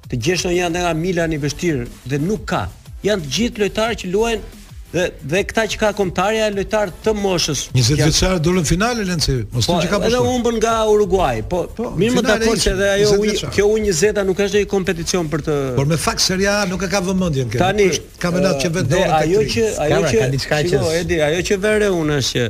[0.08, 2.64] të gjesh janë nga Milani vështirë dhe nuk ka.
[3.04, 4.57] Janë të gjithë lojtarë që luajnë
[4.90, 7.66] Dhe dhe kta që ka kontarja e lojtar të moshës.
[7.76, 10.22] 20 vjeçar dolën finale Lenci, mos po, që ka pasur.
[10.24, 11.42] Po, edhe nga Uruguay.
[11.44, 14.62] Po, po, po mirë më dakord se edhe ajo u, kjo u 20 nuk është
[14.62, 18.22] një kompeticion për të Por me fakt seria nuk e ka vëmendjen këtë Tani është
[18.22, 19.18] kampionat uh, që vetë dolën tek.
[19.18, 22.48] Ajo që ajo që ka që Edi, ajo që vëre unë është që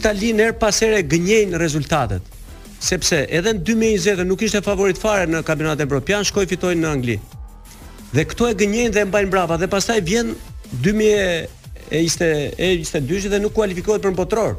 [0.00, 2.34] Italinë her pas here gënjejnë rezultatet.
[2.82, 7.16] Sepse edhe në 2020 nuk ishte favorit fare në kampionatin evropian, shkoi fitoi në Angli.
[8.14, 10.30] Dhe këto e gënjejnë dhe e mbajnë brapa dhe pastaj vjen
[11.90, 14.54] e ishte e ishte dyshi dhe nuk kualifikohet për mbotror.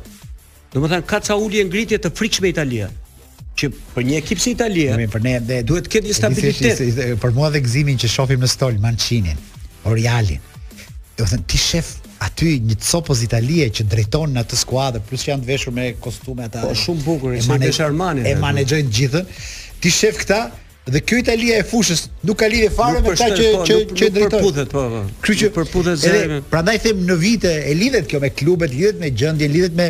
[0.76, 2.90] Domethënë ka ca ulje ngritje të frikshme Italia
[3.60, 4.92] që për një ekip si Italia.
[4.98, 7.00] Domethënë për ne dhe duhet të ketë një stabilitet.
[7.24, 9.38] për mua dhe gëzimin që shohim në stol Mancinin,
[9.88, 10.42] Orialin.
[11.22, 11.90] thënë, ti shef
[12.26, 15.86] aty një copoz Italia që drejton në atë skuadër, plus që janë të veshur me
[16.02, 16.62] kostume ata.
[16.66, 18.22] Po shumë bukur, e manejojnë Armani.
[18.28, 19.26] E manejojnë gjithën.
[19.82, 20.42] Ti shef këta,
[20.86, 24.08] Dhe kjo Italia e fushës nuk ka lidhje fare me ta që po, që që
[24.16, 24.72] drejtohet.
[24.74, 25.02] Po, po.
[25.22, 26.22] Kështu që përputhet zemra.
[26.32, 29.86] Edhe prandaj them në vite e lidhet kjo me klubet, lidhet me gjendjen, lidhet me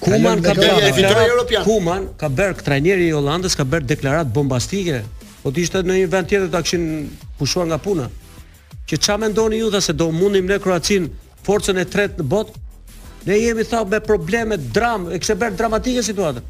[0.02, 1.66] Kuman ka bërë fitore europiane.
[1.66, 5.02] Kuman ka bërë trajneri i Hollandës ka bërë deklaratë bombastike.
[5.42, 6.84] Po të ishte në një vend tjetër ta kishin
[7.38, 8.08] pushuar nga puna.
[8.90, 11.08] Që çfarë mendoni ju tha se do mundim ne Kroacin
[11.46, 12.60] forcën e tretë në botë?
[13.28, 16.42] Ne jemi thau me probleme dram, e kishte bërë dramatike situatën.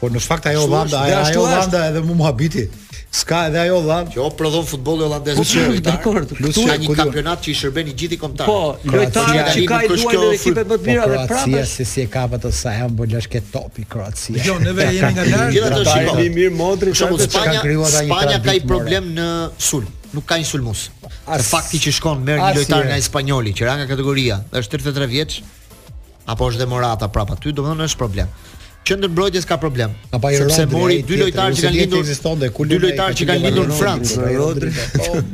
[0.00, 2.64] Por në fakt ajo Hollanda, ajo Hollanda edhe mu habiti.
[3.18, 3.98] Ska edhe ajo dha.
[4.16, 5.36] Jo prodhon futbolli hollandez.
[5.38, 6.20] Po, dakor.
[6.66, 8.46] Ka një kampionat që i shërben i gjithë kombëtar.
[8.46, 11.46] Po, lojtarë që ka duan në ekipet më të mira po, dhe prapas.
[11.48, 14.38] Kroacia se si e ka ato sa janë bolësh ke topi Kroacia.
[14.46, 15.56] Jo, neve jemi nga larg.
[15.56, 16.18] Gjithë ato shiko.
[16.38, 18.04] mirë modri sa të ka krijuar ai.
[18.10, 19.28] Spanja ka i problem në
[19.70, 19.88] sul.
[20.14, 20.84] Nuk ka një sulmus.
[21.28, 25.40] Ar fakti që shkon merr një lojtar nga Spanjoli që ranga kategoria, është 33 vjeç
[26.28, 28.30] apo është dhe Morata prapa ty, domethënë është problem
[28.88, 29.92] qendër mbrojtjes ka problem.
[30.16, 30.30] Apo
[30.76, 34.28] mori dy lojtarë që kanë lindur dy lojtarë që kanë lindur në Francë.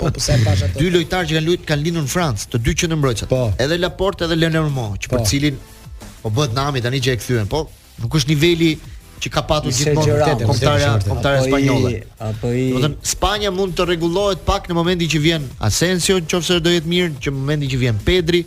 [0.01, 0.73] Po, po sa ato.
[0.81, 3.41] Dy lojtarë që kanë luajtur kanë lindur në Francë, të dy qendër mbrojtje, po.
[3.63, 5.29] Edhe Laporte edhe Lenormand, që për po.
[5.31, 5.61] cilin
[6.25, 7.65] po bëhet nami tani që e kthyen, po
[8.03, 8.73] nuk është niveli
[9.25, 11.95] që ka patur gjithmonë të tetë spanjolle.
[12.31, 16.19] Apo i, do të thënë Spanja mund të rregullohet pak në momentin që vjen Asensio,
[16.27, 18.43] nëse do jetë mirë, që në momentin që vjen Pedri,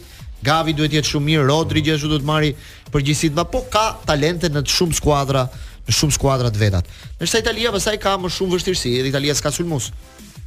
[0.45, 2.51] Gavi duhet jetë shumë mirë, Rodri gjithashtu duhet marrë
[2.93, 5.47] përgjegjësi, ndonëse po ka talente në të shumë skuadra,
[5.87, 6.91] në shumë skuadra të vetat.
[7.21, 9.89] Në sa Italia pastaj ka më shumë vështirësi, edhe Italia s'ka sulmues.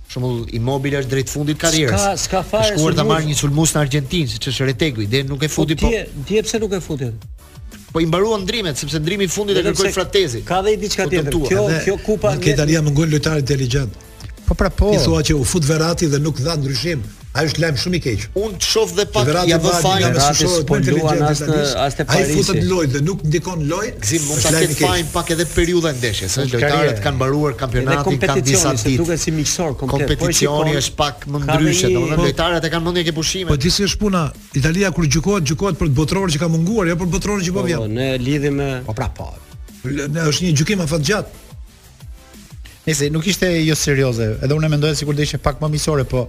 [0.07, 2.05] Për shembull, Immobile është drejt fundit karrierës.
[2.07, 2.97] S'ka, s'ka fare sulmus.
[3.01, 5.91] ta marr një sulmues në Argentinë, siç është Retegui, dhe nuk e po futi po.
[6.29, 7.11] Ti pse nuk e futi?
[7.91, 10.45] Po i mbaruan ndrimet sepse ndrimi i fundit e kërkoi Fratezi.
[10.47, 11.35] Ka dhe diçka tjetër.
[11.51, 12.37] Kjo, kjo kupa.
[12.39, 13.99] Ke Italia më ngon lojtarë inteligjent.
[14.47, 14.93] Po pra po.
[14.95, 17.03] I thua që u fut Verati dhe nuk dha ndryshim,
[17.33, 18.23] Ai është lajm shumë i keq.
[18.43, 21.95] Unë të shoh dhe pak ja vë fajin me sushor, po luan as në as
[22.01, 22.33] te Parisit.
[22.33, 23.91] Ai futet lojë dhe nuk ndikon lojë.
[24.11, 28.43] Zim mund ta ketë fajin pak edhe periudha ndeshjes, ëh, lojtarët kanë mbaruar kampionatin kanë
[28.49, 28.89] disa ditë.
[28.89, 30.09] Ne duket si miqësor komplet.
[30.11, 33.53] Po kompeticioni është pak më ndryshe, domethënë po- lojtarët e kanë mendje ke pushime.
[33.55, 34.25] Po disi është puna,
[34.63, 37.63] Italia kur gjykohet, gjykohet për të botror që ka munguar, jo për botror që po,
[37.63, 37.87] po vjen.
[37.87, 39.31] Po ne lidhim me Po pra po.
[39.87, 41.31] Ne është një gjykim afatgjat.
[42.81, 46.27] Nëse nuk ishte jo serioze, edhe unë mendoja sikur do ishte pak më miqësorë, po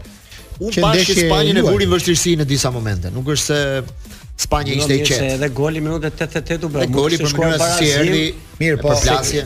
[0.61, 3.09] Unë bashkë Spanjën e vurim vështirësi në disa momente.
[3.15, 3.57] Nuk është se
[4.41, 5.29] Spanja ishte i qetë.
[5.39, 6.85] Edhe goli minutë 88 u bë.
[6.93, 8.23] Goli për mënyrë se si erdhi.
[8.61, 8.89] Mirë, po.
[8.93, 9.43] Përplasje.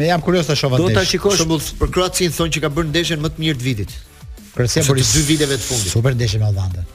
[0.00, 0.82] Me jam kurioz ta shoh atë.
[0.86, 1.46] Do ta shikosh.
[1.82, 3.98] Për Kroacinë thonë që ka bërë ndeshjen më të mirë të vitit.
[4.54, 5.92] Kroacia bëri dy viteve të fundit.
[5.94, 6.88] Super ndeshje me Hollandën.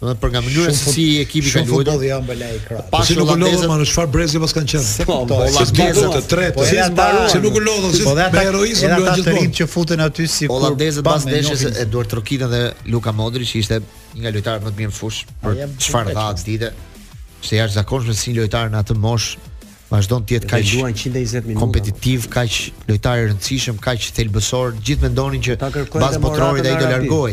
[0.00, 1.66] Do për nga mënyra se si ekipi ka luajtur.
[1.66, 2.86] Shumë futbolli ja mbalaj krah.
[2.94, 5.06] Po nuk u lodhën, më në çfarë brezi pas kanë qenë?
[5.10, 7.28] Po, po holandezët të tretë, po, si mbaruan.
[7.34, 9.34] Si nuk u lodhën, si po, me heroizëm luajnë gjithmonë.
[9.34, 10.56] Ata rrit që futen aty si kur.
[10.56, 12.62] Holandezët pas ndeshjes e Duart Trokina dhe
[12.94, 13.82] Luka Modrić ishte
[14.14, 16.72] një nga lojtarët më të mirë në fushë për çfarë dha atë ditë.
[17.44, 19.49] Se jashtë zakonshme si lojtar në atë moshë
[19.90, 25.08] vazhdon të jetë kaq luan 120 minuta kompetitiv, kaq lojtar i rëndësishëm, kaq thelbësor, gjithë
[25.08, 25.58] mendonin që
[25.98, 27.32] bas motorit ai do largoj.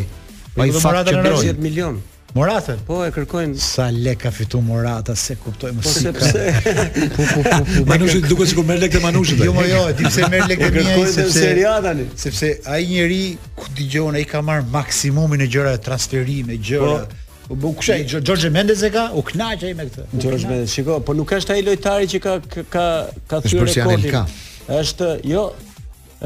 [0.58, 1.98] Po i fat që bëroi 10 milion.
[2.36, 2.74] Morata.
[2.84, 6.18] Po e kërkojnë sa lekë ka fituar Morata, se kuptoj më sikur.
[6.18, 6.82] Po sepse
[7.14, 7.84] po po po.
[7.88, 9.38] Manushi duket sikur merr lekë Manushi.
[9.40, 12.04] Jo, jo, jo, di pse merr lekë mia sepse Serie tani.
[12.20, 13.22] Sepse ai njerëj
[13.56, 16.98] ku dëgjon ai ka marr maksimumin e gjërave transferime, gjëra.
[17.08, 17.90] Po Po kush
[18.24, 19.08] George Mendes e ka?
[19.16, 20.04] U kënaq me këtë.
[20.20, 22.34] George Mendes, shiko, po nuk është ai lojtari që ka
[22.74, 22.82] ka
[23.30, 24.36] ka thyer rekordin.
[24.80, 25.44] Është jo,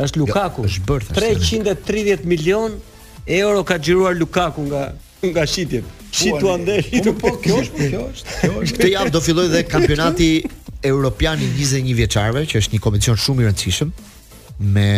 [0.03, 0.65] është Lukaku.
[0.67, 2.75] Jo, është bërë 330 milion
[3.39, 4.83] euro ka xhiruar Lukaku nga
[5.23, 5.87] nga shitjet.
[6.13, 8.75] Si tu Po, po kjo është, kjo është, është.
[8.75, 10.31] Këtë javë do filloj dhe kampionati
[10.83, 13.95] Europian i 21 vjeçarëve, që është një kompeticion shumë i rëndësishëm
[14.75, 14.89] me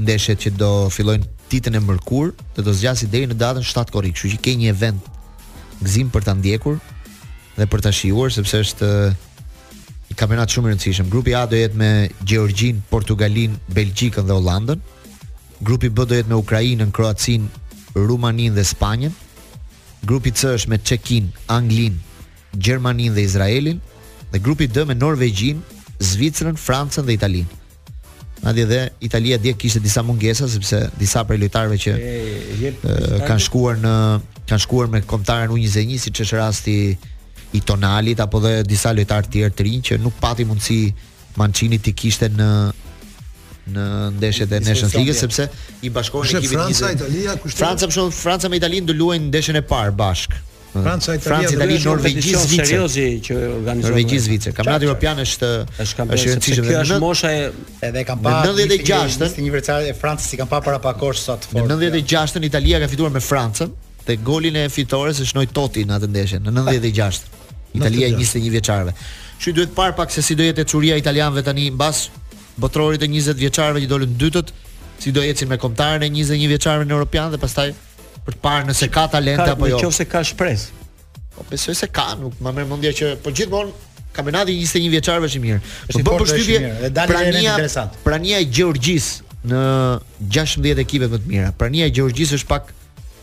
[0.00, 4.14] ndeshjet që do fillojnë ditën e mërkurë dhe do zgjasi deri në datën 7 korrik,
[4.16, 5.10] kështu që ke një event
[5.84, 6.78] gzim për ta ndjekur
[7.58, 8.88] dhe për ta shijuar sepse është
[10.10, 11.10] një kampionat shumë i rëndësishëm.
[11.12, 11.90] Grupi A do jetë me
[12.22, 14.82] Gjeorgjin, Portugalin, Belgjikën dhe Hollandën.
[15.64, 17.48] Grupi B do jetë me Ukrainën, Kroacin,
[17.96, 19.14] Rumaninë dhe Spanjën.
[20.06, 21.96] Grupi C është me Çekin, Anglin,
[22.54, 23.80] Gjermaninë dhe Izraelin
[24.32, 25.62] dhe grupi D me Norvegjin,
[26.02, 27.50] Zvicrën, Francën dhe Italinë.
[28.44, 32.16] Madje edhe Italia dje kishte disa mungesa sepse disa prej lojtarëve që e,
[32.68, 33.92] e, kanë shkuar në
[34.48, 36.76] kanë shkuar me kontaren U21 siç është rasti
[37.56, 40.80] i Tonalit apo dhe disa lojtar të tjerë të rinj që nuk pati mundësi
[41.40, 42.50] Mancini të kishte në
[43.72, 43.84] në
[44.20, 45.48] ndeshjet e Nations League sepse
[45.82, 47.62] i bashkohen ekipet Franca, Italia, kushtet.
[47.64, 50.38] Franca për shkak Franca me Italinë do luajnë ndeshjen e parë bashkë.
[50.76, 50.82] Mm.
[50.84, 52.66] Franca, Italia, Franca, Italia, Norvegji, Zvicër.
[52.66, 53.90] Seriozi që organizon.
[53.90, 54.54] Norvegji, Zvicër.
[54.56, 55.50] Kampionati Evropian është
[55.84, 57.40] është Kjo është mosha e
[57.88, 59.14] edhe kanë pa 96-ën.
[59.28, 62.90] Ishte një vercar e Francës si kanë pa para pakosh sot Në 96-ën Italia ka
[62.92, 63.72] fituar me Francën
[64.06, 67.32] dhe golin e fitores e shnoi Totti në atë ndeshje në 96.
[67.78, 68.92] Italia e 21 vjeçarëve.
[69.40, 72.06] Kështu duhet par pak se si do jetë çuria italianëve tani mbas
[72.60, 74.52] botrorit të 20 vjeçarëve që dolën dytët,
[75.02, 77.74] si do ecin me kombëtarën e 21 vjeçarëve në European dhe pastaj
[78.26, 79.78] për të parë nëse ka talent apo jo.
[79.86, 80.86] Në se ka shpresë.
[81.36, 85.38] Po besoj se ka, nuk më merr mendja që po gjithmonë kampionati 21 vjeçar është
[85.40, 85.60] i mirë.
[85.90, 87.98] Është po përshtypje dhe dalë prania, interesant.
[88.06, 89.10] Prania e Gjorgjis
[89.46, 89.60] në
[90.32, 91.52] 16 ekipet më të mira.
[91.60, 92.72] Prania e Gjorgjis është pak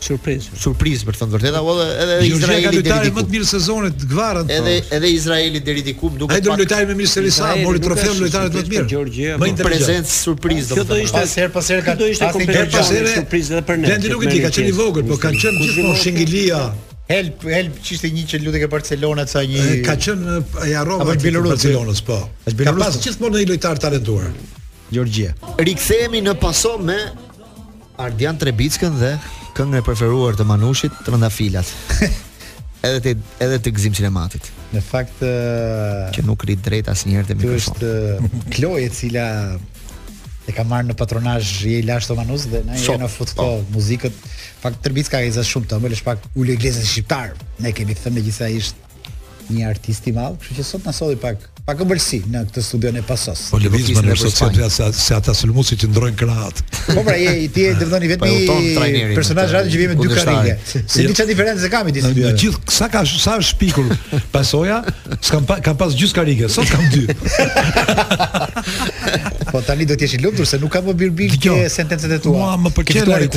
[0.02, 0.50] Surprizë.
[0.60, 2.16] Surprizë për të thënë vërtetë, apo edhe po.
[2.18, 2.92] edhe Izraeli deri diku.
[2.92, 6.52] Ju jeni më të mirë sezonit të Edhe edhe Izraeli deri diku nuk e ka.
[6.52, 9.04] Ai lojtari më mirë se Lisa, mori trofeun lojtarët më të mirë.
[9.04, 9.48] Më po.
[9.48, 10.88] një prezencë surprizë do të thotë.
[10.88, 11.94] Kjo do ishte pas pas herë ka.
[11.96, 12.82] Do ishte kompetitë
[13.12, 13.92] surprizë edhe për ne.
[13.92, 16.64] Gjendi nuk e di, ka qenë i vogël, po kanë qenë gjithmonë Shingilia.
[17.08, 19.68] Help, help, çishte një që lutet e Barcelonës sa një.
[19.86, 20.38] Ka qenë
[20.68, 22.18] e harrova për Barcelonës, po.
[22.60, 24.26] Ka pas gjithmonë një lojtar talentuar.
[24.92, 25.32] Gjorgjia.
[25.62, 26.98] Rikthehemi në paso me
[28.04, 29.12] Ardian Trebickën dhe
[29.54, 31.70] këngën e preferuar të Manushit, Trëndafilat.
[32.84, 33.12] edhe te
[33.44, 34.50] edhe te Gzim Cinematit.
[34.74, 37.78] Në fakt që nuk rit drejt asnjëherë te mikrofon.
[37.78, 39.26] Është Kloe e cila
[40.44, 43.46] e ka marrë në patronazh je Lash Tomanus dhe na so, jeni në fut po.
[43.46, 44.26] këto muzikët.
[44.64, 47.32] Fakt Trbicka ka gjithashtu shumë tëmbël, është pak ulë gjezë shqiptar.
[47.64, 48.83] Ne kemi thënë gjithsa ishte
[49.50, 52.96] një artist i madh, kështu që sot na solli pak pak këmbësi në këtë studion
[53.00, 53.40] e pasos.
[53.48, 56.56] Po lëvizën në përsëri se se ata sulmuesit që ndrojnë krahat.
[56.90, 58.56] Po pra je i ti e dëvdoni vetëm po,
[59.16, 60.52] personazh radhë që vjen me dy kanale.
[60.94, 62.20] Si di çfarë diferencë ka midis dy?
[62.20, 63.86] Në gjithë sa ka sa është pikur
[64.34, 64.78] pasoja,
[65.24, 67.02] s'kam pa kam pas gjysë karike, sot kam dy.
[69.54, 72.32] Po tani do të jesh i lumtur se nuk ka më birbirje sentencat e tua.
[72.44, 73.28] Mua më pëlqen ai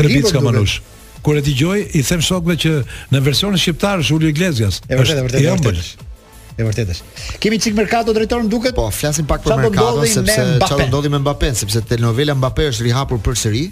[0.44, 0.76] manush
[1.24, 2.74] kur e dëgjoj i them shokëve që
[3.14, 4.82] në versionin shqiptar është Ulio Iglesias.
[4.88, 5.42] E vërtetë, vërtetë.
[5.42, 6.06] E vërtetë.
[6.58, 7.00] E vërtetë.
[7.44, 8.78] Kemi çik Mercato drejtor më duket?
[8.78, 12.88] Po, flasim pak për Mercato sepse çfarë do ndodhi me Mbappé, sepse telenovela Mbappé është
[12.88, 13.66] rihapur përsëri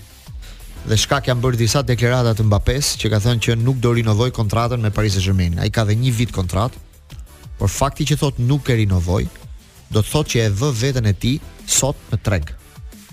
[0.90, 4.30] dhe shkak janë bërë disa deklarata të Mbappés që ka thënë që nuk do rinovoj
[4.38, 5.58] kontratën me Paris Saint-Germain.
[5.62, 6.78] Ai ka dhe një vit kontratë,
[7.58, 9.24] por fakti që thotë nuk e rinovoj
[9.94, 11.40] do të thotë që e vë veten e tij
[11.78, 12.54] sot në treg.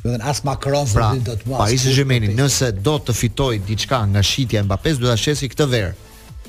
[0.03, 1.59] Do të thënë as Macron pra, nuk do të mos.
[1.63, 5.67] Paris Saint-Germain, nëse do të fitoj diçka nga shitja e Mbappé, do ta shesi këtë
[5.75, 5.93] verë.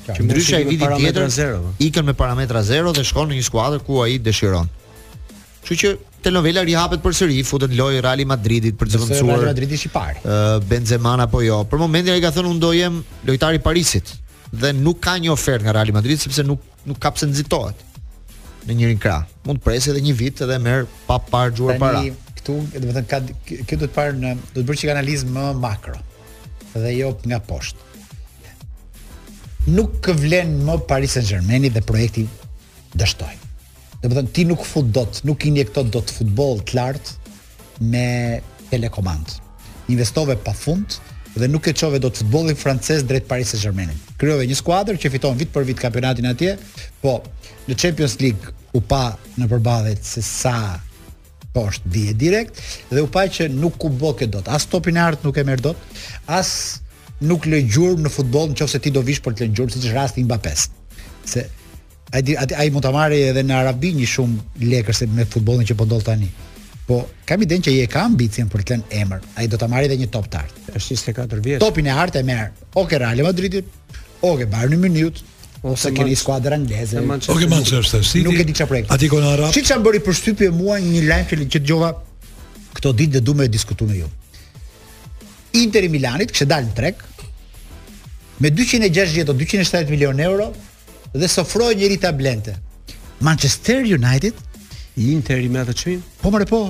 [0.08, 1.70] Ja, që ndryshe ai vidi tjetër zero, po.
[1.86, 4.66] ikën me parametra 0 dhe shkon në një skuadër ku ai dëshiron.
[5.64, 5.92] Kështu që
[6.26, 9.38] telenovela rihapet përsëri, futet lojë Real Madridit për të zëvendësuar.
[9.38, 10.18] Real Madridi është i parë.
[10.26, 11.62] Ë Benzema apo jo.
[11.72, 12.98] Për momentin ai ka thënë unë do jem
[13.30, 14.12] lojtari i Parisit
[14.52, 17.86] dhe nuk ka një ofertë nga Real Madrid sepse nuk nuk ka pse nxitohet
[18.68, 19.24] në njërin krah.
[19.48, 22.04] Mund të presë edhe një vit edhe merr pa parë gjuar para.
[22.04, 25.32] Një këtu, do të thënë ka do të parë në do të bërë çik analizë
[25.32, 25.98] më makro
[26.74, 27.92] dhe jo nga poshtë.
[29.76, 32.26] Nuk vlen më Paris Saint-Germain dhe projekti
[32.98, 33.36] dështoj.
[34.04, 37.18] Do të thënë ti nuk fut dot, nuk injekton dot futboll të lartë
[37.90, 38.08] me
[38.70, 39.38] telekomand.
[39.94, 40.98] Investove pafund
[41.34, 44.12] dhe nuk e çove dot futbollin francez drejt Paris Saint-Germainit.
[44.20, 46.58] Krijove një skuadër që fiton vit për vit kampionatin atje,
[47.02, 47.22] po
[47.68, 49.06] në Champions League u pa
[49.40, 50.58] në përballje se sa
[51.56, 54.48] poshtë vije direkt dhe u pa që nuk ku boke dot.
[54.50, 55.78] As topin e art nuk e merr dot,
[56.26, 56.54] as
[57.24, 59.98] nuk lë gjurmë në futboll nëse ti do vish për të lënë gjurmë siç është
[59.98, 60.54] rasti i Mbappé.
[61.26, 61.46] Se
[62.14, 65.68] ai ai, ai mund ta marrë edhe në Arabi një shumë lekër se me futbollin
[65.70, 66.28] që po ndodh tani.
[66.88, 66.98] Po
[67.30, 69.22] kam iden që i e ka ambicien për të lënë emër.
[69.40, 70.52] Ai do ta marrë edhe një top tart.
[70.76, 71.62] Është 24 vjeç.
[71.64, 72.50] Topin e art e merr.
[72.76, 73.70] Oke Real Madridit.
[74.24, 75.20] Oke okay, Bayern Munich
[75.66, 76.18] ose keni manch...
[76.20, 77.00] skuadra angleze.
[77.00, 77.44] Manchester.
[77.46, 78.24] ke Manchester City.
[78.28, 79.48] Nuk e di çfarë projekt.
[79.48, 81.94] Ati çan bëri përshtypje mua një lajm që që dëgjova
[82.78, 84.10] këto ditë dhe du me diskutu me ju.
[85.64, 87.04] Inter Milanit kishte dalë në trek
[88.44, 90.50] me 260 do 270 milion euro
[91.14, 92.58] dhe sofroi njëri blente
[93.24, 94.34] Manchester United
[94.98, 96.02] i Interi me atë çmim?
[96.22, 96.64] Po më po.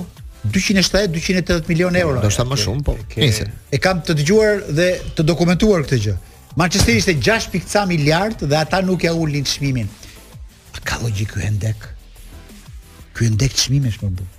[0.44, 2.20] 270 280 milion euro.
[2.22, 2.94] Do të më shumë po.
[3.16, 3.44] Nice.
[3.72, 6.14] E kam të dëgjuar dhe të dokumentuar këtë gjë.
[6.56, 9.88] Manchesteri ishte 6.3 miliard dhe ata nuk ja ulin çmimin.
[10.78, 11.88] A ka logjikë ky endek?
[13.14, 14.30] Ky endek çmimi është më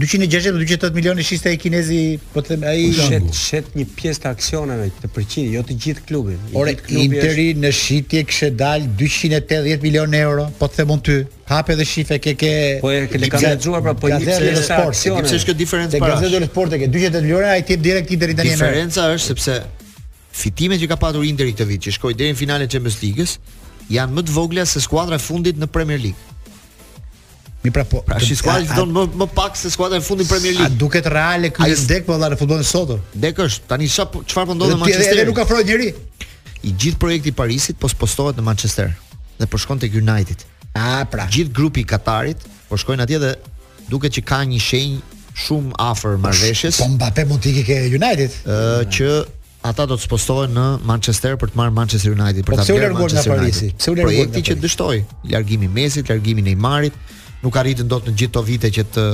[0.00, 1.96] i 260 280 milionë shiste ai kinezi,
[2.32, 6.44] po them ai shet shet një pjesë të aksioneve të përqind, jo të gjithë klubit.
[6.56, 7.62] Ore klubi Interi është...
[7.64, 11.16] në shitje kishte dal 280 milionë euro, po të them unë ty.
[11.50, 14.62] Hape dhe shife ke ke po e ke kam lexuar pra po një gazetë e
[14.70, 18.14] sportit sepse është kjo diferencë para gazetës së sportit ke 280 milionë ai ti direkt
[18.14, 19.56] i deri tani diferenca është sepse
[20.32, 23.36] fitimet që ka patur Interi këtë vit që shkoi deri në finalen e Champions League-s
[23.90, 26.28] janë më të vogla se skuadra e fundit në Premier League.
[27.64, 30.32] Mi pra po, pra shi skuadra fiton më më pak se skuadra e fundit në
[30.32, 30.70] Premier League.
[30.76, 32.94] A duket reale ky ai ndek po dallë futbollin sot?
[33.18, 33.66] Ndek është.
[33.72, 35.18] Tani sa po- çfarë po ndodhe Manchester?
[35.18, 35.90] Edhe nuk afroi njerëj.
[36.62, 38.94] I gjithë projekti i Parisit po spostohet në Manchester
[39.40, 40.44] dhe po shkon tek United.
[40.72, 41.26] A pra.
[41.28, 43.34] Gjithë grupi i Katarit po shkojnë atje dhe
[43.90, 46.80] duket që ka një shenjë shumë afër po marrëveshjes.
[46.80, 48.40] Po Mbappé mund të ikë ke United?
[48.44, 49.10] Ë që
[49.62, 52.94] ata do të spostohen në Manchester për të marrë Manchester United për po ta bërë
[52.96, 53.74] Manchester United.
[53.76, 55.00] Pse u largon nga Projekti që dështoi
[55.34, 56.96] largimi Messi, largimi Neymarit,
[57.44, 59.06] nuk arritën dot në gjithë to vite që të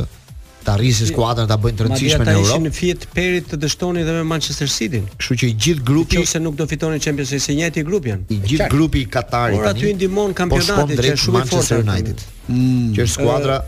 [0.66, 2.44] të arrisë skuadrën ta bëjnë të rëndësishme në Europë.
[2.44, 4.98] ta ishin në fiet perit të dështonin edhe me Manchester City.
[5.18, 8.26] Kështu që i gjithë grupi ose nuk do fitonin Champions League, si njëti grup janë.
[8.34, 9.60] I gjithë grupi i Katarit.
[9.60, 11.54] Por aty ndihmon po kampionatin që është shumë i fortë.
[11.54, 12.24] Manchester United.
[12.50, 12.90] Mm.
[12.96, 13.60] Që është skuadra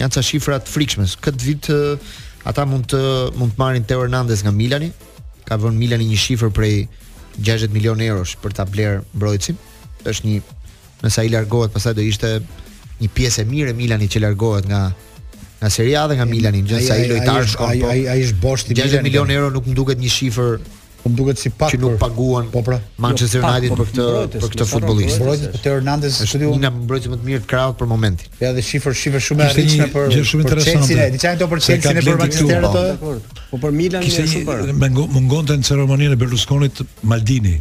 [0.00, 1.06] Janë ca shifra të frikshme.
[1.24, 1.70] Këtë vit
[2.50, 3.00] ata mund të
[3.38, 4.90] mund të marrin Teo Hernandez nga Milani.
[5.48, 6.76] Ka vënë Milani një shifër prej
[7.40, 9.56] 60 milionë eurosh për ta bler mbrojtësin.
[10.10, 10.40] Është një
[11.00, 12.34] me i largohet, pastaj do ishte
[13.00, 14.84] një pjesë e mirë e Milani që largohet nga
[15.60, 18.76] nga Serie A dhe nga Milani, gjithsesi ai lojtar shkon po, Ai ai është boshti
[18.78, 20.54] 60 milionë euro nuk më duket një shifër
[21.02, 24.50] Po duket si pak që nuk paguan po pra Manchester jo, United për këtë për
[24.54, 25.20] këtë futbollist.
[25.22, 28.34] Mbrojtja e Hernandez është një mbrojtës më të mirë të krahut për momentin.
[28.42, 31.06] Ja dhe shifër shifë shumë e rëndësishme për gjë shumë interesante.
[31.14, 33.32] Diçka ato për Chelsea në Manchester United.
[33.54, 34.66] Po për Milan është super.
[35.14, 36.84] Mungonte në ceremoninë e Berlusconit
[37.14, 37.56] Maldini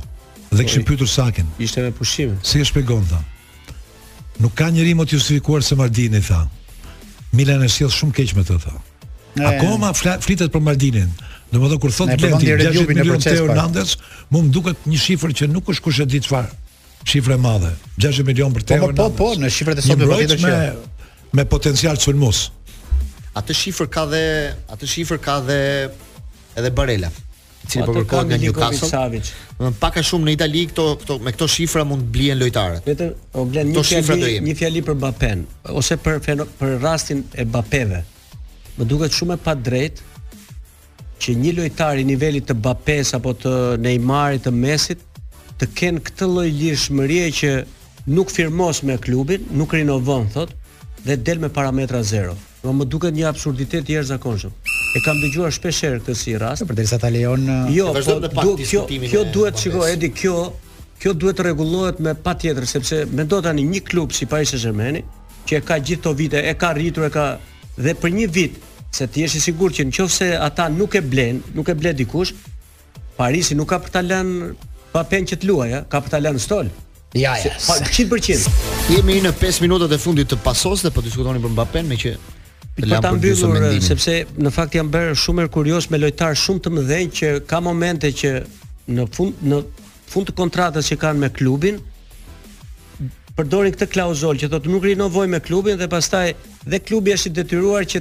[0.51, 1.47] dhe kishin pyetur Saken.
[1.63, 2.35] Ishte me pushim.
[2.43, 3.21] Si e shpjegon ta?
[4.43, 6.43] Nuk ka njëri më të justifikuar se Maldini tha.
[7.31, 8.75] Milan e sjell shumë keq me të tha.
[9.55, 11.11] Akoma flitet për Maldinin.
[11.53, 13.95] Në më dhe kur thot Blendi, 60 milion të Hernandez,
[14.29, 16.51] mu më duket një shifrë që nuk është kush e ditë farë.
[17.09, 17.71] Shifrë e madhe.
[18.03, 20.43] 60 milion për të eur Po, po, po, po në shifrë të sotë për të
[20.43, 20.59] me,
[21.39, 22.43] me potencial të sulmus.
[23.39, 24.21] Atë shifrë ka dhe,
[24.75, 25.57] atë shifrë ka dhe
[26.59, 27.09] edhe Barella
[27.69, 28.87] cili po, po kërkon nga Newcastle.
[28.89, 29.29] Savic.
[29.81, 32.85] Pak a shumë në Itali këto këto me këto shifra mund blien lojtarët.
[32.87, 35.43] Vetëm o blen një fjali, një fjali për bapen
[35.77, 36.21] ose për
[36.61, 37.99] për rastin e Mbappéve.
[38.79, 40.08] Më duket shumë e padrejtë
[41.19, 43.53] që një lojtar i nivelit të Bapes apo të
[43.83, 45.01] Neymarit të Mesit
[45.59, 47.49] të ken këtë lloj lirshmërie që
[48.15, 50.55] nuk firmos me klubin, nuk rinovon thotë
[51.05, 52.35] dhe del me parametra zero.
[52.63, 54.53] Do më duket një absurditet i jashtëzakonshëm.
[54.97, 58.45] E kam dëgjuar shpesh herë këtë si rast, përderisa ta lejon jo, të vazhdojmë po,
[58.89, 60.37] të Kjo duhet shikoj, edi kjo,
[60.99, 64.97] kjo duhet të rregullohet me patjetër sepse mendo tani një klub si Paris Saint-Germain,
[65.47, 67.29] që e ka gjithë to vite, e ka rritur, e ka
[67.79, 68.57] dhe për një vit
[68.89, 72.33] se ti je i sigurt që nëse ata nuk e blen, nuk e blet dikush,
[73.19, 74.53] Parisi nuk ka për ta lënë
[74.93, 76.69] pa pen që të luajë, ka për ta lënë stol.
[77.19, 77.51] Ja, ja.
[77.59, 78.45] 100%.
[78.93, 82.13] Jemi në 5 minutat e fundit të pasos dhe po diskutonin për Mbappé me që
[82.79, 86.71] Po ta mbyllur sepse në fakt jam bërë shumë er kurioz me lojtar shumë të
[86.75, 88.29] mëdhen që ka momente që
[88.95, 89.57] në fund në
[90.13, 91.81] fund të kontratës që kanë me klubin
[93.35, 96.31] përdorin këtë klauzol, që thotë nuk rinovoj me klubin dhe pastaj
[96.71, 97.99] dhe klubi është i detyruar që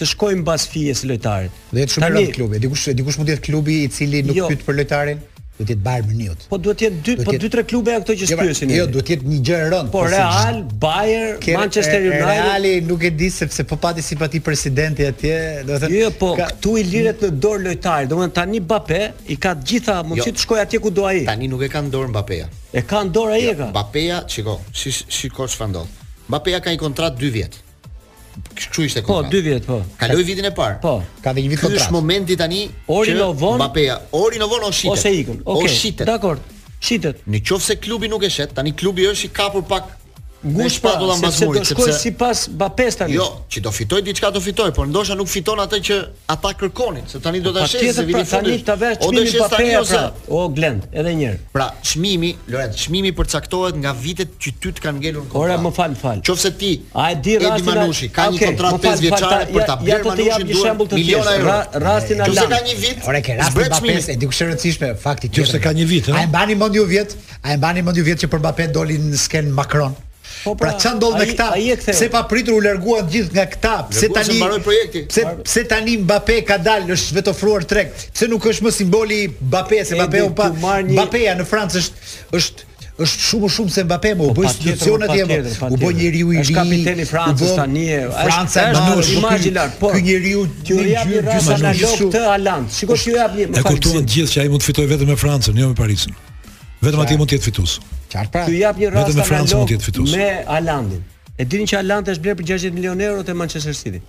[0.00, 1.52] të shkojmë pas fijes lojtarit.
[1.74, 2.60] Dhe jetë shumë rënd klubi.
[2.64, 4.48] Dikush dikush mund të jetë klubi i cili nuk jo.
[4.50, 5.18] pyet për lojtarin,
[5.58, 6.44] duhet të jetë Bayern Munich.
[6.52, 8.70] Po duhet të jetë dy, po dy tre klube ato që shpyesin.
[8.72, 9.90] Jo, jo duhet të jetë një gjë e rënd.
[9.92, 12.24] Po, po Real, Bayern, Manchester United.
[12.24, 15.34] Reali nuk e di sepse po pati simpati presidenti atje,
[15.68, 15.98] do të thënë.
[16.00, 18.08] Jo, po këtu i lirët në dorë lojtarit.
[18.10, 20.08] Domthon tani Mbappé i ka të gjitha jo.
[20.08, 21.26] mundësi të shkojë atje ku do ai.
[21.28, 22.40] Tani nuk e kanë dorë Mbappé.
[22.80, 23.68] E kanë dorë ai e jo, ka.
[23.74, 24.56] Mbappé, shiko,
[25.18, 26.04] shiko çfarë ndodh.
[26.32, 27.60] Mbappé ka një kontratë 2 vjet.
[28.56, 29.24] Kështu ishte kohë.
[29.28, 29.78] Po, 2 vjet, po.
[30.00, 30.78] Kaloi vitin e parë.
[30.84, 30.92] Po.
[31.24, 31.80] Ka dhe një vit kontratë.
[31.80, 32.60] Ky është momenti tani
[32.96, 33.98] Ori Novon Mbappéa.
[34.20, 34.92] Ori Novon ose shitet.
[35.02, 35.40] Ose ikën.
[35.40, 35.54] Okej.
[35.54, 35.68] Okay.
[35.68, 36.08] Ose shitet.
[36.08, 36.42] Dakor.
[36.82, 37.22] Shitet.
[37.30, 39.90] Në qoftë se klubi nuk e shet, tani klubi është i kapur pak
[40.44, 43.14] ngush pa do ta mbazmoj sepse do shkoj sipas Mbappes tani.
[43.14, 45.98] Jo, që do fitoj diçka do fitoj, por ndoshta nuk fiton atë që
[46.34, 48.56] ata kërkonin, se tani do ta shesë se pra, vini fundi.
[48.58, 49.68] Tani ta vesh çmimin pa pe.
[49.78, 49.92] Ose...
[50.02, 51.40] Pra, o Glend, edhe një herë.
[51.54, 55.42] Pra, çmimi, Loret, çmimi përcaktohet nga vitet që ty të kanë ngelur kontratë.
[55.44, 56.26] Ora, më fal, fal.
[56.26, 59.78] Nëse ti, a e di rastin e Manushi, ka një kontratë 5 vjeçare për ta
[59.78, 61.56] bërë Manushin duhet shembull miliona euro.
[61.86, 62.50] Rastin e Alan.
[62.56, 63.06] ka një vit.
[63.06, 65.52] Ora, ke rastin Mbappes, e di kush e rëndësishme, fakti tjetër.
[65.52, 67.14] Qofse ka një vit, a e mbani mend ju vjet?
[67.42, 69.94] A e mbani mend ju vjet që për Mbappe doli në sken Macron?
[70.44, 71.50] Po pra, pra çan ndodh me këta?
[71.92, 73.74] Pse pa pritur u larguan gjithë nga këta?
[73.92, 74.38] Pse tani
[75.12, 77.92] Pse pse tani Mbappé ka dalë, është vetë ofruar treg.
[78.10, 82.70] Pse nuk është më simboli Mbappé se Mbappé u pa Mbappéja në Francë është është
[83.02, 85.38] është shumë shumë se Mbappé më po, u bë po institucionet jemi.
[85.74, 86.42] U bë njeriu i ri.
[86.42, 87.86] Është kapiteni i Francës tani.
[88.18, 88.68] Franca
[88.98, 89.92] është një Po.
[89.94, 91.24] Ky njeriu ju një
[91.60, 92.68] analog të Alan.
[92.80, 93.74] Shikoj ju jap një më fal.
[93.74, 96.14] E kuptuan gjithë që ai mund të fitojë vetëm me Francën, jo me Parisin.
[96.82, 97.78] Vetëm atje mund të jetë fitues.
[98.12, 98.44] Qartë pra.
[98.52, 100.14] jap një rast me Francën mund të jetë fitues.
[100.16, 101.02] Me Alandin.
[101.40, 104.02] E dini që Alandi është bler për 60 milionë euro te Manchester City.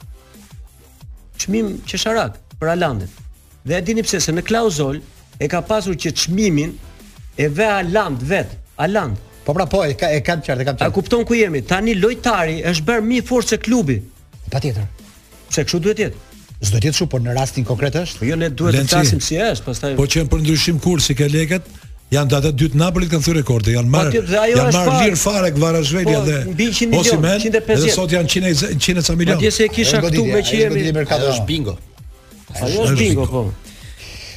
[1.42, 3.12] Çmim çesharak për Alandin.
[3.68, 5.00] Dhe e dini pse se në klauzol
[5.40, 6.74] e ka pasur që çmimin
[7.40, 8.52] e ve Aland vet.
[8.84, 9.16] Aland.
[9.48, 10.88] Po pra po, e ka e ka qartë, e ka qartë.
[10.90, 11.62] A kupton ku jemi?
[11.68, 13.98] Tani lojtari është bërë më fort se klubi.
[14.52, 14.86] Patjetër.
[15.50, 16.28] Pse kështu duhet jetë?
[16.64, 18.20] S'do të jetë kështu, por në rastin konkret është?
[18.22, 19.96] Po jo ne duhet të flasim si është, pastaj.
[20.00, 21.68] Po që për ndryshim kursi ke lekët,
[22.14, 24.22] Janë data dy të Napolit kanë thyrë rekorde, janë po, marrë.
[24.30, 27.84] Janë marr lir fare ku Varazhvelia po, dhe Osimhen, 150.
[27.88, 29.40] Dhe sot janë 100 100 milionë.
[29.42, 30.86] Atje se kisha këtu me që jemi.
[30.94, 31.76] Është bingo.
[32.54, 33.44] Është bingo po.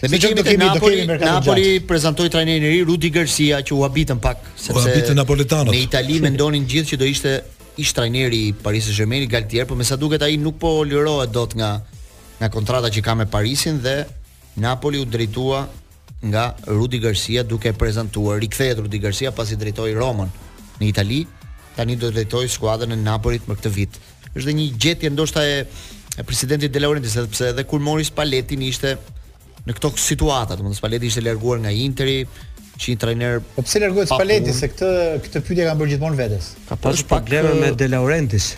[0.01, 4.19] Dhe me gjithë këtë Napoli, Napoli prezantoi trajnerin e ri Rudi Garcia që u habitën
[4.25, 5.73] pak sepse Napolitanos.
[5.75, 7.33] Në Itali mendonin gjithë që do ishte
[7.81, 11.33] ish trajneri i Paris Saint-Germain i Galtier, por me sa duket ai nuk po lirohet
[11.33, 11.71] dot nga
[12.39, 13.97] nga kontrata që ka me Parisin dhe
[14.65, 15.65] Napoli u drejtua
[16.33, 20.31] nga Rudi Garcia duke prezantuar rikthehet Rudi Garcia pasi drejtoi Romën
[20.81, 21.21] në Itali,
[21.77, 23.93] tani do drejtojë skuadrën e Napolit për këtë vit.
[24.37, 25.61] Është një gjetje ndoshta e,
[26.21, 28.97] e presidentit De Laurentiis sepse edhe kur mori Spalletin ishte
[29.67, 32.21] në këto situata, domethënë Spalletti ishte larguar nga Interi,
[32.77, 34.93] që një trajner po pse largohet Spalletti se këtë
[35.27, 36.53] këtë pyetje kanë bërë gjithmonë vetes.
[36.69, 38.53] Ka pasur probleme me De Laurentiis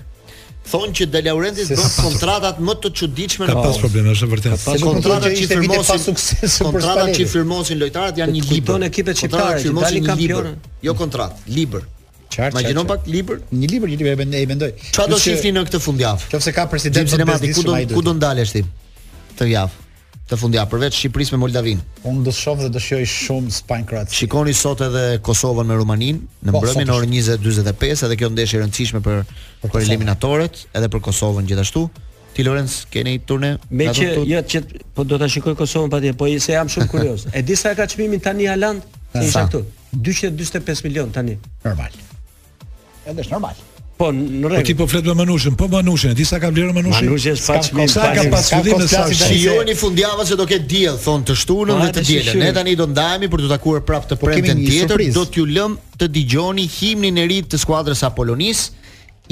[0.71, 3.65] thonë që De Laurentiis bën kontratat më të çuditshme në botë.
[3.65, 4.65] Ka pas probleme, është vërtet.
[4.65, 8.75] Ka kontrata kontratat që firmosin sukses Kontrata që firmosin lojtarët janë një libër.
[8.75, 10.55] Bën ekipet shqiptare, dalin kampionë.
[10.89, 11.87] Jo kontrat, libër.
[12.29, 12.53] Qartë.
[12.57, 14.69] Imagjino pak libër, një libër një liber, e mendoj.
[14.93, 16.29] Çfarë do shifni në këtë fundjavë?
[16.37, 18.67] Nëse ka presidentin e madh, ku do ku do ndalesh ti?
[19.39, 19.85] Të javë
[20.29, 21.79] të fundja përveç Shqipërisë me Moldavin.
[22.09, 24.19] Unë do të shoh dhe do shijoj shumë Spanjë Kroaci.
[24.19, 29.01] Shikoni sot edhe Kosovën me Rumaninë në mbrëmjen orën 20:45, edhe kjo ndeshje e rëndësishme
[29.07, 31.87] për për, për eliminatorët, edhe për Kosovën gjithashtu.
[32.37, 33.55] Ti Lorenz keni një turne?
[33.73, 34.63] Me që jo që
[34.97, 37.25] po do ta shikoj Kosovën patjetër, po se jam shumë kurioz.
[37.37, 38.85] e di sa ka çmimin tani Haland,
[39.19, 39.63] Si këtu?
[39.97, 41.39] 245 milion tani.
[41.65, 41.91] Normal.
[43.09, 43.57] Edhe është normal.
[43.99, 44.59] Po, në rregull.
[44.61, 47.09] Po ti po flet me Manushin, po Manushin, disa ka vlerë Manushin.
[47.09, 50.99] Manushi është faqe me sa ka pas fillim sa shijoni fundjavës se do ket diell,
[51.03, 52.39] thon të shtunën dhe po, të dielën.
[52.45, 55.75] Ne tani do ndajemi për të takuar prapë të po premten tjetër, do t'ju lëm
[55.99, 58.69] të dëgjoni himnin e ri të skuadrës Apolonis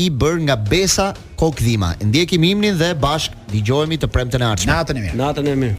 [0.02, 1.94] i bër nga Besa Kokdhima.
[2.02, 4.74] Ndjekim himnin dhe bashk dëgjohemi të premten e ardhshëm.
[4.74, 5.22] Natën e mirë.
[5.22, 5.74] Natën e mirë.